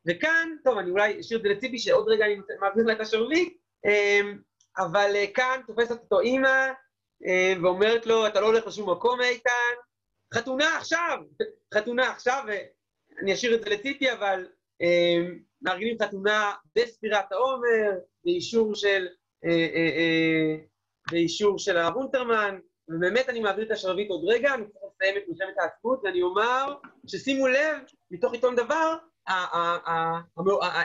[0.06, 3.56] וכאן, טוב, אני אולי אשאיר את זה לציפי, שעוד רגע אני מעביר לה את השרביט,
[3.86, 4.38] אמ,
[4.78, 6.72] אבל אה, כאן תופסת אותו אימא,
[7.26, 9.74] אמ, ואומרת לו, אתה לא הולך לשום מקום, איתן,
[10.34, 11.18] חתונה עכשיו,
[11.74, 12.44] חתונה עכשיו,
[13.22, 14.46] אני אשאיר את זה לציפי, אבל
[14.82, 15.32] אה,
[15.62, 17.90] מארגנים חתונה בספירת העומר,
[18.24, 19.06] באישור של,
[19.44, 20.56] אה, אה,
[21.10, 25.22] באישור של הרב אונטרמן, ובאמת אני מעביר את השרביט עוד רגע, אני צריך לסיים את
[25.28, 26.74] מלחמת העצמאות, ואני אומר
[27.06, 27.78] ששימו לב,
[28.10, 28.96] מתוך עיתון דבר,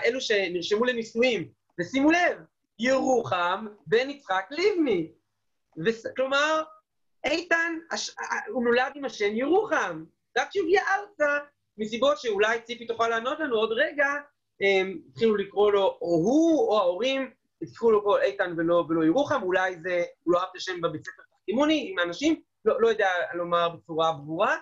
[0.06, 1.48] אלו שנרשמו לנישואים,
[1.80, 2.38] ושימו לב,
[2.80, 5.12] ירוחם בן יצחק לבני.
[6.16, 6.64] כלומר,
[7.26, 7.78] איתן,
[8.48, 10.04] הוא נולד עם השם ירוחם.
[10.38, 11.38] רק כשהוא הגיע ארצה,
[11.78, 14.08] מסיבות שאולי ציפי תוכל לענות לנו עוד רגע,
[14.62, 17.32] הם התחילו לקרוא לו או הוא או ההורים,
[17.62, 21.24] התחילו לקרוא איתן ולא, ולא ירוחם, אולי זה, הוא לא אהב את השם בבית ספר
[21.38, 24.58] תחתימוני עם האנשים, לא, לא יודע לומר בצורה ברורה.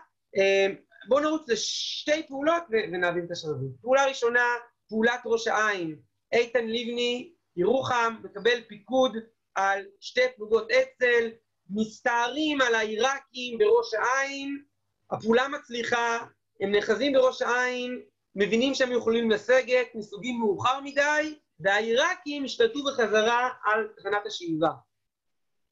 [1.10, 3.72] בואו נרוץ לשתי פעולות ונעביר את השרביט.
[3.82, 4.45] פעולה ראשונה,
[4.89, 5.99] פעולת ראש העין.
[6.32, 9.18] איתן לבני, ירוחם, מקבל פיקוד
[9.55, 11.30] על שתי פלוגות אצ"ל,
[11.70, 14.64] מסתערים על העיראקים בראש העין,
[15.12, 16.26] הפעולה מצליחה,
[16.62, 18.01] הם נאחזים בראש העין,
[18.36, 24.72] מבינים שהם יכולים לסגת, מסוגים מאוחר מדי, והעיראקים השתלטו בחזרה על תחנת השאיבה.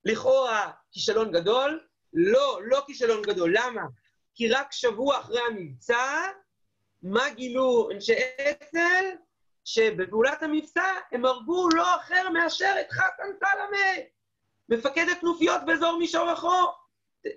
[0.06, 3.54] לכאורה כישלון גדול, לא, לא כישלון גדול.
[3.58, 3.82] למה?
[4.38, 6.22] כי רק שבוע אחרי המבצע,
[7.04, 8.14] מה גילו אנשי
[8.52, 9.06] אצ"ל?
[9.66, 14.04] שבפעולת המבצע הם הרגו לא אחר מאשר את חסן סלמה,
[14.70, 16.74] מפקד הכנופיות באזור מישור החור.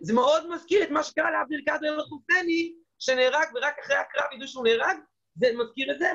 [0.00, 4.64] זה מאוד מזכיר את מה שקרה לעבד אל-קאדר אל-חוסייני, שנהרג, ורק אחרי הקרב ידעו שהוא
[4.64, 4.96] נהרג,
[5.34, 6.12] זה מזכיר את זה,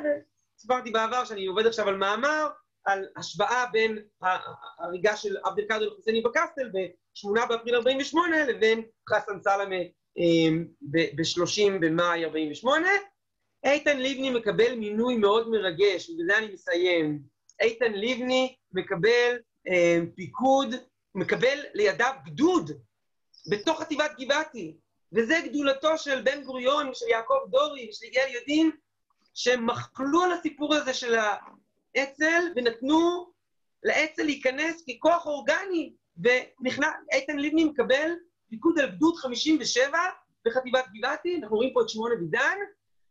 [0.58, 2.48] וסיפרתי בעבר שאני עובד עכשיו על מאמר,
[2.86, 9.76] על השוואה בין ההריגה של עבד אל-קאדר אל-חוסייני בקסטל ב-8 באפריל 48' לבין חסן סלמה
[10.82, 12.90] ב-30 במאי 48'.
[13.66, 17.20] איתן לבני מקבל מינוי מאוד מרגש, ובזה אני מסיים.
[17.62, 19.38] איתן לבני מקבל
[19.68, 20.76] אה, פיקוד,
[21.16, 22.72] מקבל לידיו גדוד
[23.50, 24.78] בתוך חטיבת גבעתי,
[25.14, 28.72] וזה גדולתו של בן גוריון, של יעקב דורי, של יגאל ידין,
[29.34, 33.32] שהם מחלו על הסיפור הזה של האצ"ל ונתנו
[33.84, 38.12] לאצ"ל להיכנס ככוח אורגני, ואיתן לבני מקבל
[38.50, 39.98] פיקוד על גדוד 57
[40.46, 42.58] בחטיבת גבעתי, אנחנו רואים פה את שמעון אבידן,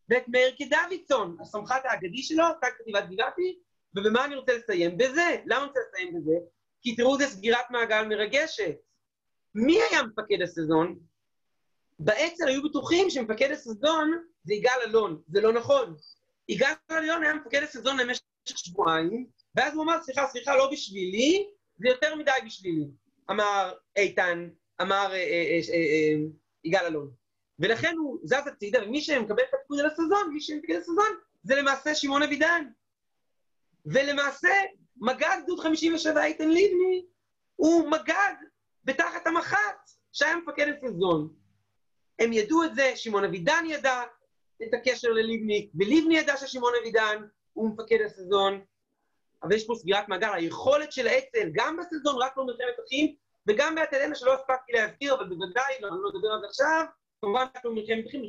[0.09, 3.59] ואת מאיר כדוידסון, הסמח"ט האגדי שלו, תג חטיבת גבעתי,
[3.97, 4.99] ובמה אני רוצה לסיים?
[4.99, 5.37] בזה.
[5.47, 6.33] למה אני רוצה לסיים בזה?
[6.83, 8.75] כי תראו, זו סגירת מעגל מרגשת.
[9.55, 10.99] מי היה מפקד הסזון?
[11.99, 15.23] באצ"ל היו בטוחים שמפקד הסזון זה יגאל אלון.
[15.29, 15.97] זה לא נכון.
[16.49, 21.89] יגאל אלון היה מפקד הסזון למשך שבועיים, ואז הוא אמר, סליחה, סליחה, לא בשבילי, זה
[21.89, 22.85] יותר מדי בשבילי.
[23.31, 24.49] אמר איתן,
[24.81, 26.15] אמר אה, אה, אה,
[26.65, 27.11] יגאל אלון.
[27.59, 31.55] ולכן הוא זז הצידה, ומי שמקבל את הפקוד על הסזון, מי שמקבל את הסזון, זה
[31.55, 32.65] למעשה שמעון אבידן.
[33.87, 34.49] ולמעשה,
[34.97, 37.07] מג"ד גדוד 57 איתן לבני,
[37.57, 38.35] הוא מג"ד
[38.85, 41.35] בתחת המח"ט, שהיה מפקד הסזון.
[42.19, 44.03] הם ידעו את זה, שמעון אבידן ידע
[44.63, 47.23] את הקשר ללבני, ולבני ידע ששמעון אבידן
[47.53, 48.65] הוא מפקד הסזון.
[49.43, 53.15] אבל יש פה סגירת מעגל, היכולת של האצ"ל, גם בסזון, רק לא מלחמת אחים,
[53.49, 56.85] וגם באקדמיה שלא הספקתי להזכיר, אבל בוודאי, לא, לא נדבר על זה עכשיו,
[57.21, 58.23] כמובן אנחנו מלחמת אחים,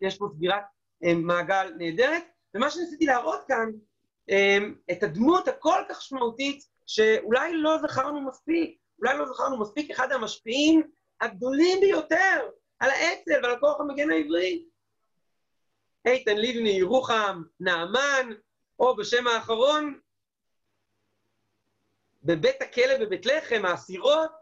[0.00, 0.62] יש פה סגירת
[1.04, 2.22] אה, מעגל נהדרת.
[2.54, 3.70] ומה שניסיתי להראות כאן,
[4.30, 4.58] אה,
[4.90, 10.90] את הדמות הכל כך משמעותית, שאולי לא זכרנו מספיק, אולי לא זכרנו מספיק, אחד המשפיעים
[11.20, 12.48] הגדולים ביותר
[12.78, 14.64] על האצ"ל ועל הכוח המגן העברי.
[16.06, 18.30] איתן לבני, ירוחם, נעמן,
[18.78, 20.00] או בשם האחרון,
[22.22, 24.32] בבית הכלא בבית לחם, האסירות,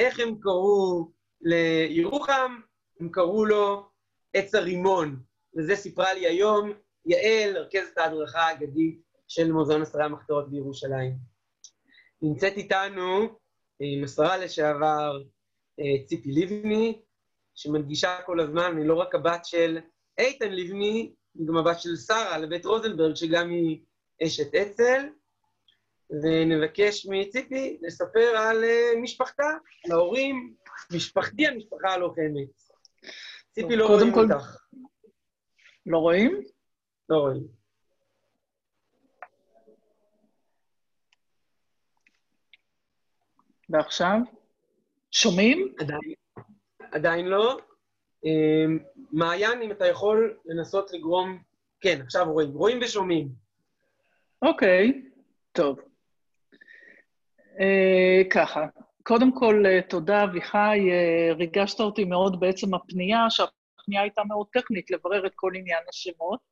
[0.00, 2.60] איך הם קראו לירוחם?
[3.00, 3.88] הם קראו לו
[4.34, 5.20] עץ הרימון,
[5.56, 6.72] וזה סיפרה לי היום
[7.06, 11.12] יעל, רכזת ההדרכה האגדית של מוזיאון עשרה המחתרות בירושלים.
[12.22, 13.28] נמצאת איתנו
[13.80, 15.22] עם השרה לשעבר
[15.80, 17.00] אה, ציפי לבני,
[17.54, 19.78] שמדגישה כל הזמן, היא לא רק הבת של
[20.18, 23.80] איתן לבני, היא גם הבת של שרה לבית רוזנברג, שגם היא
[24.22, 25.08] אשת אצ"ל,
[26.10, 29.50] ונבקש מציפי לספר על אה, משפחתה,
[29.84, 30.54] על ההורים,
[30.92, 32.48] משפחתי המשפחה הלוחמת.
[33.50, 34.32] ציפי, לא רואים כל...
[34.32, 34.56] אותך.
[35.86, 36.40] לא רואים?
[37.08, 37.46] לא רואים.
[43.68, 44.16] ועכשיו?
[45.10, 45.74] שומעים?
[45.78, 46.14] עדיין,
[46.92, 47.58] עדיין לא.
[48.24, 48.78] אמ,
[49.12, 51.42] מעיין, אם אתה יכול לנסות לגרום...
[51.80, 52.52] כן, עכשיו רואים.
[52.52, 53.28] רואים ושומעים.
[54.42, 55.02] אוקיי,
[55.52, 55.89] טוב.
[57.60, 58.66] אה, ככה,
[59.02, 60.78] קודם כל, אה, תודה, אביחי.
[60.90, 66.50] אה, ריגשת אותי מאוד בעצם הפנייה, שהפנייה הייתה מאוד טכנית, לברר את כל עניין השמות.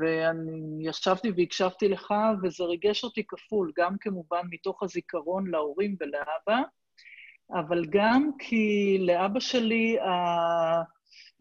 [0.00, 6.62] ואני ישבתי והקשבתי לך, וזה ריגש אותי כפול, גם כמובן מתוך הזיכרון להורים ולאבא,
[7.52, 9.96] אבל גם כי לאבא שלי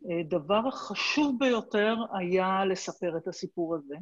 [0.09, 3.95] הדבר החשוב ביותר היה לספר את הסיפור הזה.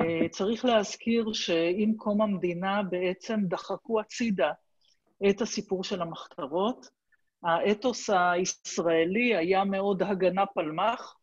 [0.00, 4.52] אה, צריך להזכיר שעם קום המדינה בעצם דחקו הצידה
[5.30, 6.88] את הסיפור של המחתרות.
[7.42, 11.16] האתוס הישראלי היה מאוד הגנה פלמ"ח,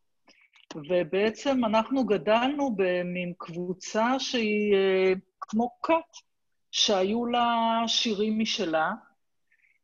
[0.88, 6.16] ובעצם אנחנו גדלנו במין קבוצה שהיא אה, כמו כת,
[6.70, 8.92] שהיו לה שירים משלה,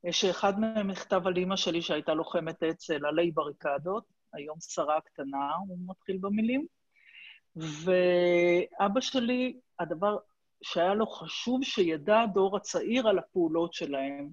[0.07, 5.55] אה, שאחד מהם נכתב על אימא שלי שהייתה לוחמת אצ"ל, עלי בריקדות, היום שרה קטנה,
[5.69, 6.67] הוא מתחיל במילים.
[7.57, 10.17] ואבא שלי, הדבר
[10.63, 14.31] שהיה לו חשוב שידע הדור הצעיר על הפעולות שלהם.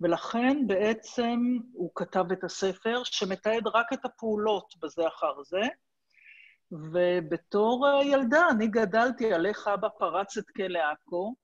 [0.00, 1.38] ולכן בעצם
[1.72, 5.62] הוא כתב את הספר שמתעד רק את הפעולות בזה אחר זה.
[6.72, 11.34] ובתור ילדה אני גדלתי על איך אבא פרץ את כלא עכו,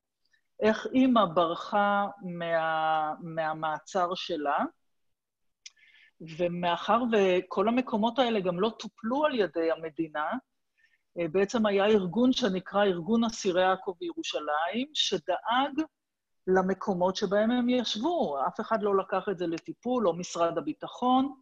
[0.63, 4.59] איך אימא ברחה מה, מהמעצר שלה,
[6.39, 10.27] ומאחר וכל המקומות האלה גם לא טופלו על ידי המדינה,
[11.17, 15.83] בעצם היה ארגון שנקרא ארגון אסירי עכו בירושלים, שדאג
[16.47, 18.39] למקומות שבהם הם ישבו.
[18.47, 21.35] אף אחד לא לקח את זה לטיפול, או משרד הביטחון,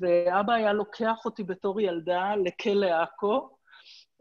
[0.00, 3.56] ואבא היה לוקח אותי בתור ילדה לכלא עכו,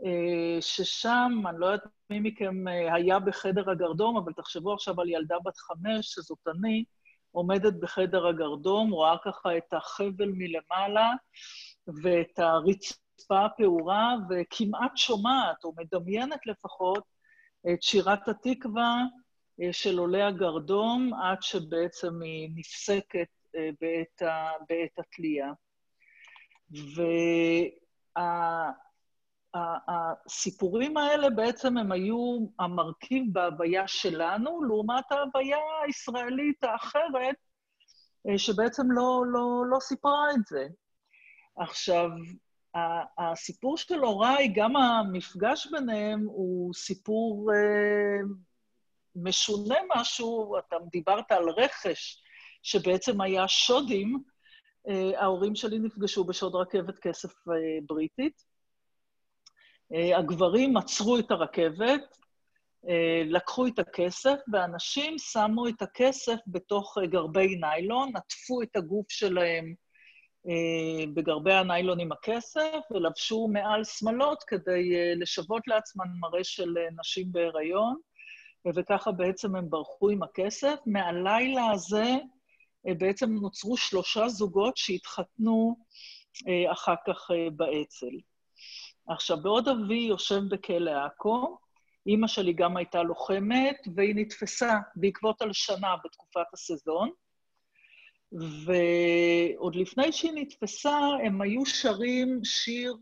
[0.05, 5.09] אה, ששם, אני לא יודעת מי מכם אה, היה בחדר הגרדום, אבל תחשבו עכשיו על
[5.09, 6.83] ילדה בת חמש, שזאת אני,
[7.31, 11.13] עומדת בחדר הגרדום, רואה ככה את החבל מלמעלה
[12.03, 12.39] ואת
[13.21, 17.03] הרצפה הפעורה, וכמעט שומעת, או מדמיינת לפחות,
[17.73, 19.03] את שירת התקווה
[19.61, 24.21] אה, של עולי הגרדום, עד שבעצם היא נפסקת בעת,
[24.69, 25.51] בעת התלייה.
[26.71, 28.71] וה...
[29.55, 37.35] הסיפורים האלה בעצם הם היו המרכיב בהוויה שלנו, לעומת ההוויה הישראלית האחרת,
[38.29, 40.67] אה, שבעצם לא, לא, לא סיפרה את זה.
[41.57, 42.09] עכשיו,
[43.17, 48.19] הסיפור של הוריי, גם המפגש ביניהם הוא סיפור אה,
[49.15, 52.21] משונה משהו, אתה דיברת על רכש,
[52.63, 54.23] שבעצם היה שודים,
[54.89, 57.53] אה, ההורים שלי נפגשו בשוד רכבת כסף אה,
[57.87, 58.43] בריטית,
[59.93, 62.17] אה, הגברים עצרו את הרכבת,
[62.89, 69.73] אה, לקחו את הכסף, ואנשים שמו את הכסף בתוך גרבי ניילון, עטפו את הגוף שלהם
[71.13, 77.97] בגרבי הניילון עם הכסף, ולבשו מעל שמלות כדי לשוות לעצמן מראה של נשים בהיריון,
[78.75, 80.75] וככה בעצם הם ברחו עם הכסף.
[80.85, 82.15] מהלילה הזה
[82.85, 85.75] בעצם נוצרו שלושה זוגות שהתחתנו
[86.71, 88.17] אחר כך באצ"ל.
[89.07, 91.57] עכשיו, בעוד אבי יושב בכלא עכו,
[92.07, 97.09] אימא שלי גם הייתה לוחמת, והיא נתפסה בעקבות הלשנה בתקופת הסזון.
[98.31, 102.95] ועוד לפני שהיא נתפסה, הם היו שרים שיר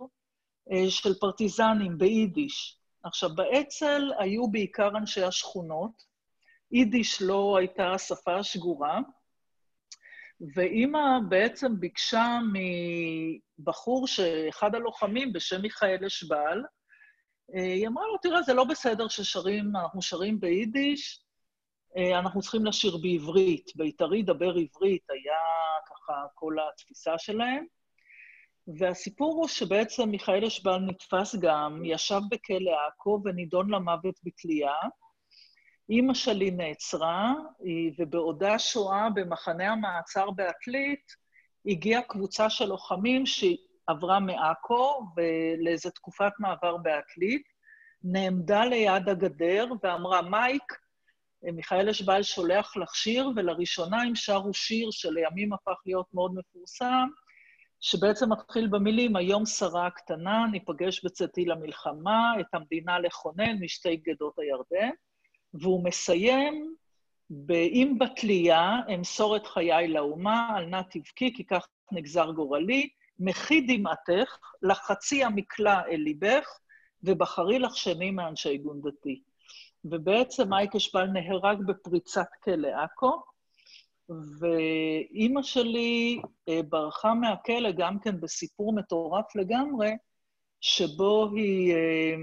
[0.71, 2.79] אה, של פרטיזנים ביידיש.
[3.03, 6.03] עכשיו, באצ"ל היו בעיקר אנשי השכונות,
[6.71, 8.99] יידיש לא הייתה השפה השגורה,
[10.55, 12.39] ואימא בעצם ביקשה
[13.59, 16.63] מבחור, שאחד הלוחמים בשם מיכאל אשבל,
[17.55, 21.23] אה, היא אמרה לו, תראה, זה לא בסדר ששרים, אנחנו שרים ביידיש,
[21.97, 23.71] אנחנו צריכים לשיר בעברית.
[23.75, 25.39] בית"רי דבר עברית היה
[25.89, 27.65] ככה כל התפיסה שלהם.
[28.77, 34.73] והסיפור הוא שבעצם מיכאל אשבל נתפס גם, ישב בכלא עכו ונידון למוות בתלייה,
[35.89, 37.33] אימא שלי נעצרה,
[37.97, 41.15] ובעודה שואה במחנה המעצר בעתלית,
[41.65, 47.43] הגיעה קבוצה של לוחמים שעברה מעכו ולאיזו תקופת מעבר בעתלית,
[48.03, 50.73] נעמדה ליד הגדר ואמרה, מייק,
[51.43, 57.07] מיכאל אשבל שולח לך שיר, ולראשונה הם שרו שיר שלימים הפך להיות מאוד מפורסם,
[57.81, 64.89] שבעצם מתחיל במילים, היום שרה הקטנה, ניפגש בצאתי למלחמה, את המדינה לכונן משתי גדות הירדן.
[65.53, 66.75] והוא מסיים
[67.29, 74.37] ב"אם בתלייה אמסור את חיי לאומה, אל נא תבכי, כי כך נגזר גורלי, מחי דמעתך,
[74.61, 76.59] לחצי המקלע אל ליבך,
[77.03, 79.21] ובחרי לך שני מאנשי גונדתי.
[79.85, 83.21] ובעצם מייק אשבל נהרג בפריצת כלא עכו,
[84.39, 89.91] ואימא שלי אה, ברחה מהכלא גם כן בסיפור מטורף לגמרי,
[90.61, 92.15] שבו היא אה,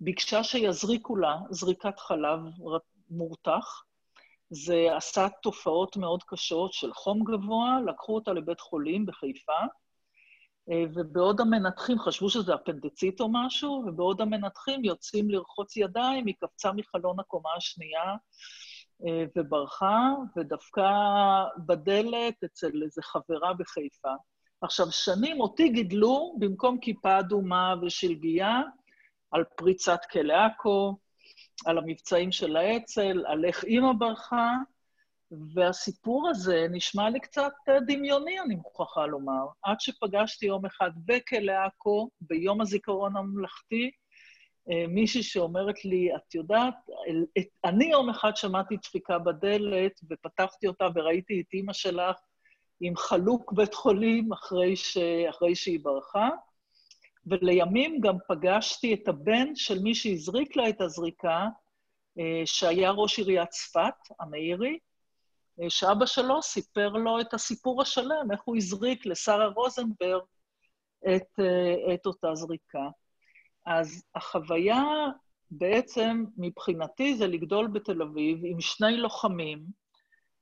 [0.00, 2.40] ביקשה שיזריקו לה זריקת חלב
[3.10, 3.82] מורתח.
[4.50, 9.58] זה עשה תופעות מאוד קשות של חום גבוה, לקחו אותה לבית חולים בחיפה,
[10.68, 17.20] ובעוד המנתחים, חשבו שזה אפנדצית או משהו, ובעוד המנתחים יוצאים לרחוץ ידיים, היא קפצה מחלון
[17.20, 18.14] הקומה השנייה
[19.06, 20.90] אה, וברחה, ודווקא
[21.66, 24.12] בדלת אצל איזו חברה בחיפה.
[24.62, 28.60] עכשיו, שנים אותי גידלו, במקום כיפה אדומה ושלגיה,
[29.30, 30.96] על פריצת כלא עכו,
[31.66, 34.50] על המבצעים של האצ"ל, על איך אימא ברחה,
[35.54, 37.52] והסיפור הזה נשמע לי קצת
[37.86, 39.46] דמיוני, אני מוכרחה לומר.
[39.62, 43.90] עד שפגשתי יום אחד בכלא עכו, ביום הזיכרון הממלכתי,
[44.70, 46.74] אה, מישהי שאומרת לי, את יודעת,
[47.64, 52.16] אני יום אחד שמעתי דפיקה בדלת, ופתחתי אותה וראיתי את אימא שלך
[52.80, 54.96] עם חלוק בית חולים אחרי, ש...
[55.30, 56.28] אחרי שהיא ברחה,
[57.26, 61.46] ולימים גם פגשתי את הבן של מי שהזריק לה את הזריקה,
[62.18, 64.89] אה, שהיה ראש עיריית צפת, המאירי, אה,
[65.68, 70.22] שאבא שלו סיפר לו את הסיפור השלם, איך הוא הזריק לשרה רוזנברג
[71.16, 72.88] את, אה, את אותה זריקה.
[73.66, 74.84] אז החוויה
[75.50, 79.64] בעצם, מבחינתי, זה לגדול בתל אביב עם שני לוחמים,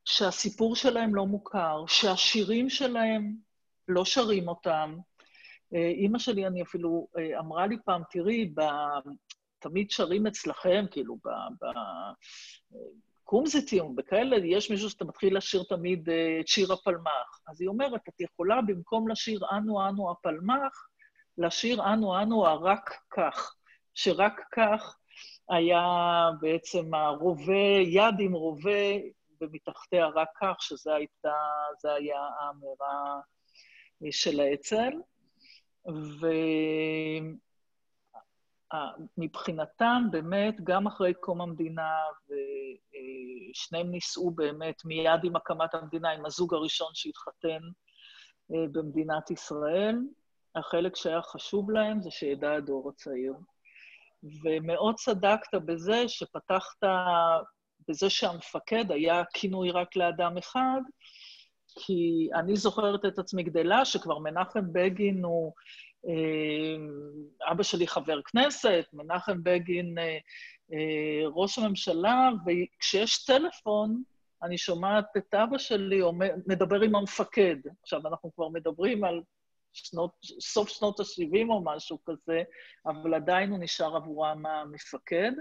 [0.05, 3.35] שהסיפור שלהם לא מוכר, שהשירים שלהם
[3.89, 4.97] לא שרים אותם,
[5.75, 8.61] אה, אימא שלי, אני אפילו, אה, אמרה לי פעם, תראי, ב...
[9.59, 11.29] תמיד שרים אצלכם, כאילו, ב...
[11.61, 11.67] ב...
[13.29, 17.41] קומזיטים וכאלה, יש מישהו שאתה מתחיל לשיר תמיד אה, את שיר הפלמ"ח.
[17.49, 20.89] אז היא אומרת, את יכולה במקום לשיר אנו אנו הפלמ"ח,
[21.39, 23.55] לשיר אנו אנו הרק כך,
[23.95, 24.97] שרק כך
[25.51, 25.83] היה
[26.41, 28.87] בעצם הרובה, יד עם רובה,
[29.41, 31.41] ומתחתיה רק כך, שזה הייתה,
[31.79, 33.21] זה היה האמירה
[34.11, 34.93] של האצ"ל.
[39.19, 41.93] ומבחינתם, באמת, גם אחרי קום המדינה,
[42.25, 47.61] ושניהם נישאו באמת מיד עם הקמת המדינה, עם הזוג הראשון שהתחתן
[48.55, 49.97] אה, במדינת ישראל,
[50.55, 53.35] החלק שהיה חשוב להם זה שידע הדור הצעיר.
[54.45, 56.85] ומאוד צדקת בזה שפתחת,
[57.89, 60.81] בזה שהמפקד היה כינוי רק לאדם אחד,
[61.81, 65.53] כי אני זוכרת את עצמי גדלה, שכבר מנחם בגין הוא...
[66.09, 66.77] אה,
[67.53, 70.19] אבא שלי חבר כנסת, מנחם בגין אה,
[70.73, 74.03] אה, ראש הממשלה, וכשיש טלפון,
[74.43, 76.01] אני שומעת את אבא שלי
[76.47, 77.57] מדבר עם המפקד.
[77.83, 79.23] עכשיו, אנחנו כבר מדברים על
[79.73, 82.43] שנות, סוף שנות ה-70 או משהו כזה,
[82.87, 85.33] אבל עדיין הוא נשאר עבורם המפקד.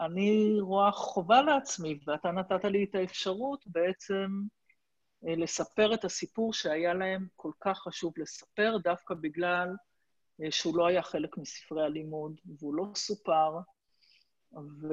[0.00, 4.26] ואני רואה חובה לעצמי, ואתה נתת לי את האפשרות בעצם
[5.22, 9.68] לספר את הסיפור שהיה להם כל כך חשוב לספר, דווקא בגלל
[10.42, 13.58] אה, שהוא לא היה חלק מספרי הלימוד, והוא לא סופר,
[14.52, 14.86] ו...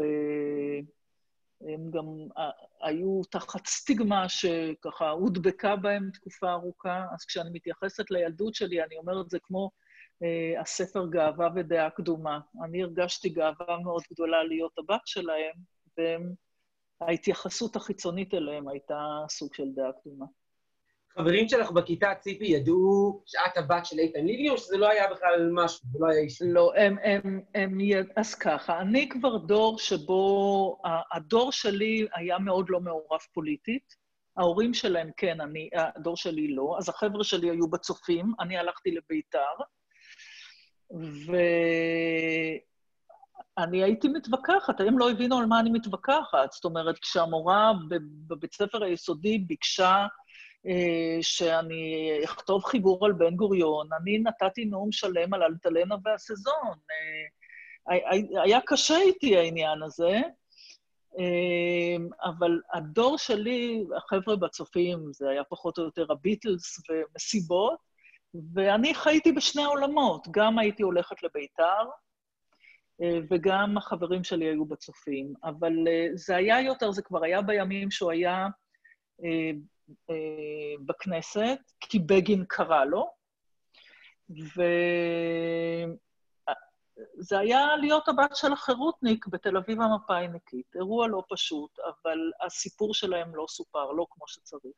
[1.62, 2.06] הם גם
[2.38, 2.50] אה,
[2.82, 9.30] היו תחת סטיגמה שככה הודבקה בהם תקופה ארוכה, אז כשאני מתייחסת לילדות שלי, אני אומרת,
[9.30, 9.72] זה כמו
[10.24, 12.40] אה, הספר גאווה ודעה קדומה.
[12.64, 15.56] אני הרגשתי גאווה מאוד גדולה להיות הבת שלהם,
[17.02, 20.26] וההתייחסות החיצונית אליהם הייתה סוג של דעה קדומה.
[21.18, 25.50] חברים שלך בכיתה, ציפי, ידעו שאת הבת של איתן ליבי, או שזה לא היה בכלל
[25.54, 26.44] משהו, זה לא היה אישי?
[26.48, 27.78] לא, הם, הם, הם,
[28.16, 30.82] אז ככה, אני כבר דור שבו,
[31.14, 34.06] הדור שלי היה מאוד לא מעורב פוליטית.
[34.38, 39.56] ההורים שלהם כן, אני, הדור שלי לא, אז החבר'ה שלי היו בצופים, אני הלכתי לביתר,
[43.60, 46.52] ואני הייתי מתווכחת, הם לא הבינו על מה אני מתווכחת.
[46.52, 47.74] זאת אומרת, כשהמורה
[48.28, 50.08] בבית ספר היסודי ביקשה
[50.68, 56.78] אה, שאני אכתוב חיבור על בן גוריון, אני נתתי נאום שלם על אלטלנה והסזון.
[56.92, 57.98] אה,
[58.44, 60.22] היה קשה איתי העניין הזה,
[61.20, 67.78] אה, אבל הדור שלי, החבר'ה בצופים, זה היה פחות או יותר הביטלס ומסיבות,
[68.54, 71.84] ואני חייתי בשני עולמות, גם הייתי הולכת לביתר,
[73.30, 75.34] וגם החברים שלי היו בצופים.
[75.44, 75.74] אבל
[76.14, 78.48] זה היה יותר, זה כבר היה בימים שהוא היה
[79.24, 79.52] אה,
[80.86, 83.10] בכנסת, כי בגין קרא לו,
[84.30, 84.60] וזה
[87.40, 90.76] היה להיות הבת של החירותניק בתל אביב המפא"יניקית.
[90.76, 94.76] אירוע לא פשוט, אבל הסיפור שלהם לא סופר, לא כמו שצריך.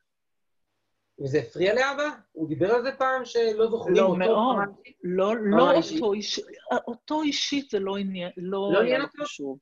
[1.20, 2.10] וזה הפריע לאבא?
[2.32, 4.16] הוא דיבר על זה פעם שלא זוכרים לא, אותו?
[4.16, 4.58] מאוד.
[5.04, 6.44] לא, לא אותו אישית.
[6.86, 9.58] אותו אישית זה לא עניין, לא, לא היה לו חשוב.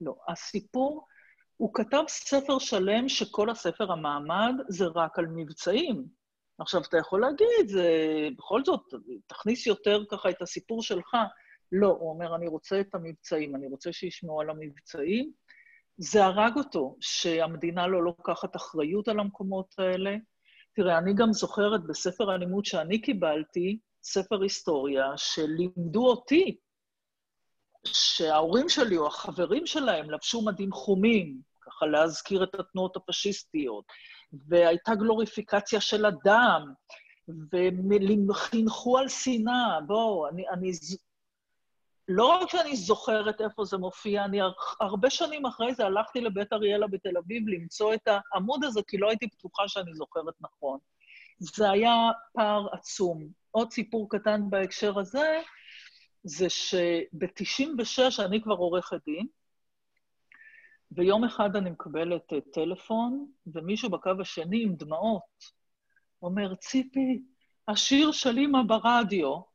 [0.00, 0.14] לא.
[0.28, 1.06] הסיפור
[1.56, 6.04] הוא כתב ספר שלם שכל הספר המעמד זה רק על מבצעים.
[6.58, 7.88] עכשיו, אתה יכול להגיד, זה
[8.38, 8.94] בכל זאת,
[9.26, 11.16] תכניס יותר ככה את הסיפור שלך.
[11.72, 15.32] לא, הוא אומר, אני רוצה את המבצעים, אני רוצה שישמעו על המבצעים.
[15.96, 20.16] זה הרג אותו, שהמדינה לא לוקחת אחריות על המקומות האלה.
[20.82, 26.56] תראה, אני גם זוכרת בספר הלימוד שאני קיבלתי, ספר היסטוריה, שלימדו אותי
[27.86, 33.84] שההורים שלי או החברים שלהם לבשו מדים חומים, ככה להזכיר את התנועות הפשיסטיות,
[34.48, 36.72] והייתה גלוריפיקציה של הדם,
[38.28, 39.80] וחינכו על שנאה.
[39.86, 40.70] בואו, אני, אני...
[42.12, 44.38] לא רק שאני זוכרת איפה זה מופיע, אני
[44.80, 49.08] הרבה שנים אחרי זה הלכתי לבית אריאלה בתל אביב למצוא את העמוד הזה, כי לא
[49.08, 50.78] הייתי בטוחה שאני זוכרת נכון.
[51.38, 51.94] זה היה
[52.32, 53.28] פער עצום.
[53.50, 55.40] עוד סיפור קטן בהקשר הזה,
[56.22, 59.26] זה שב-96' אני כבר עורכת דין,
[60.92, 65.44] ויום אחד אני מקבלת טלפון, ומישהו בקו השני עם דמעות
[66.22, 67.22] אומר, ציפי,
[67.68, 69.49] השיר של אימא ברדיו,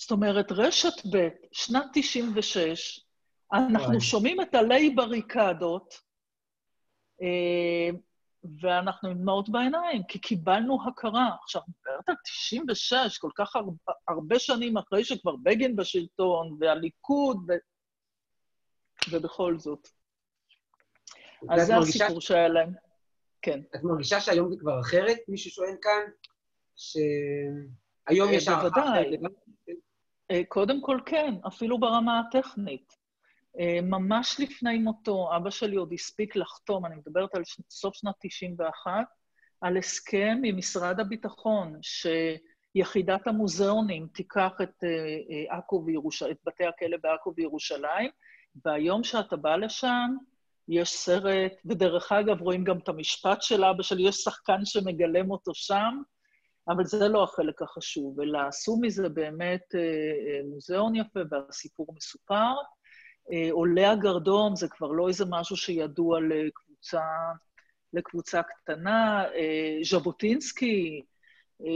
[0.00, 3.00] זאת אומרת, רשת ב', שנת 96,
[3.52, 4.00] אנחנו וואי.
[4.00, 5.94] שומעים את עלי בריקדות,
[7.22, 7.90] אה,
[8.60, 11.28] ואנחנו עם דמעות בעיניים, כי קיבלנו הכרה.
[11.42, 13.72] עכשיו, מדברת על 96, כל כך הרבה,
[14.08, 17.52] הרבה שנים אחרי שכבר בגין בשלטון, והליכוד, ו...
[19.10, 19.88] ובכל זאת.
[21.50, 22.04] אז זה מרגישה...
[22.04, 22.72] הסיפור שהיה להם.
[23.42, 23.60] כן.
[23.74, 25.18] את מרגישה שהיום זה כבר אחרת?
[25.28, 26.12] מישהו שואל כאן,
[26.76, 29.20] שהיום אה, יש הערכה אחרת.
[30.30, 32.92] אה, קודם כל כן, אפילו ברמה הטכנית.
[33.60, 38.90] אה, ממש לפני מותו, אבא שלי עוד הספיק לחתום, אני מדברת על סוף שנת 91,
[39.60, 46.96] על הסכם עם משרד הביטחון, שיחידת המוזיאונים תיקח את אה, עכו וירושלים, את בתי הכלא
[47.02, 48.10] בעכו וירושלים,
[48.64, 50.16] והיום שאתה בא לשם,
[50.68, 55.54] יש סרט, ודרך אגב, רואים גם את המשפט של אבא שלי, יש שחקן שמגלם אותו
[55.54, 56.02] שם,
[56.68, 62.54] אבל זה לא החלק החשוב, אלא עשו מזה באמת אה, אה, מוזיאון יפה והסיפור מסופר.
[63.32, 67.02] אה, עולה הגרדום זה כבר לא איזה משהו שידוע לקבוצה,
[67.92, 69.24] לקבוצה קטנה.
[69.82, 71.02] ז'בוטינסקי,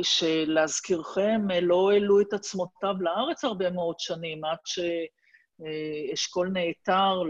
[0.03, 7.23] שלהזכירכם, לא העלו את עצמותיו לארץ הרבה מאוד שנים, עד שאשכול נעתר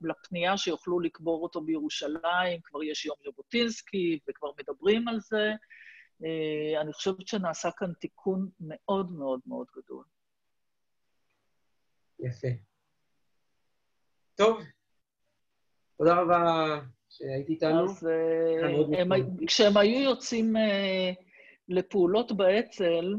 [0.00, 5.52] לפנייה שיוכלו לקבור אותו בירושלים, כבר יש יום ז'בוטינסקי וכבר מדברים על זה.
[6.24, 10.04] אה, אני חושבת שנעשה כאן תיקון מאוד מאוד מאוד גדול.
[12.20, 12.48] יפה.
[14.34, 14.62] טוב,
[15.98, 17.84] תודה רבה שהיית איתנו.
[17.84, 19.10] אז אה, הם,
[19.46, 21.10] כשהם היו יוצאים אה,
[21.68, 23.14] לפעולות באצ"ל,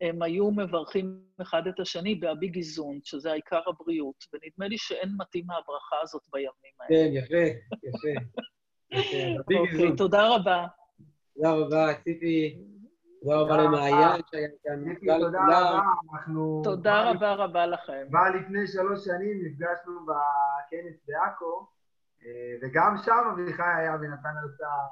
[0.00, 5.44] הם היו מברכים אחד את השני באביג איזון, שזה העיקר הבריאות, ונדמה לי שאין מתאים
[5.46, 6.88] מהברכה הזאת בימים האלה.
[6.90, 7.50] כן, יפה,
[7.82, 8.20] יפה.
[9.60, 10.66] אוקיי, תודה רבה.
[11.40, 12.58] תודה רבה, ציפי.
[13.20, 14.94] תודה רבה למעיין שהיה כאן.
[15.20, 15.80] תודה רבה,
[16.12, 16.60] אנחנו...
[16.64, 18.06] תודה רבה רבה לכם.
[18.08, 21.66] כבר לפני שלוש שנים נפגשנו בכנס בעכו,
[22.22, 24.86] אה, וגם שם אביחי היה ונתן הרצאה,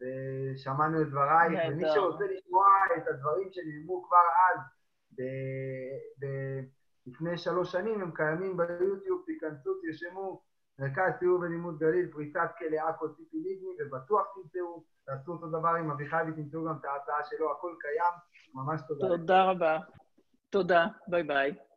[0.00, 2.66] ושמענו את דברייך, ומי שרוצה לשמוע
[2.96, 4.60] את הדברים שנאמרו כבר אז,
[7.06, 10.42] לפני שלוש שנים, הם קיימים ביוטיוב, תיכנסו, תרשמו,
[10.80, 14.84] מרכז סיור ולימוד גליל, פריצת כלא עכו ציפי ליגני, ובטוח תמצאו.
[15.06, 18.14] תעשו אותו דבר עם אביחי ותמצאו גם את ההצעה שלו, הכל קיים,
[18.54, 19.08] ממש תודה.
[19.08, 19.78] תודה רבה.
[20.50, 21.69] תודה, ביי ביי.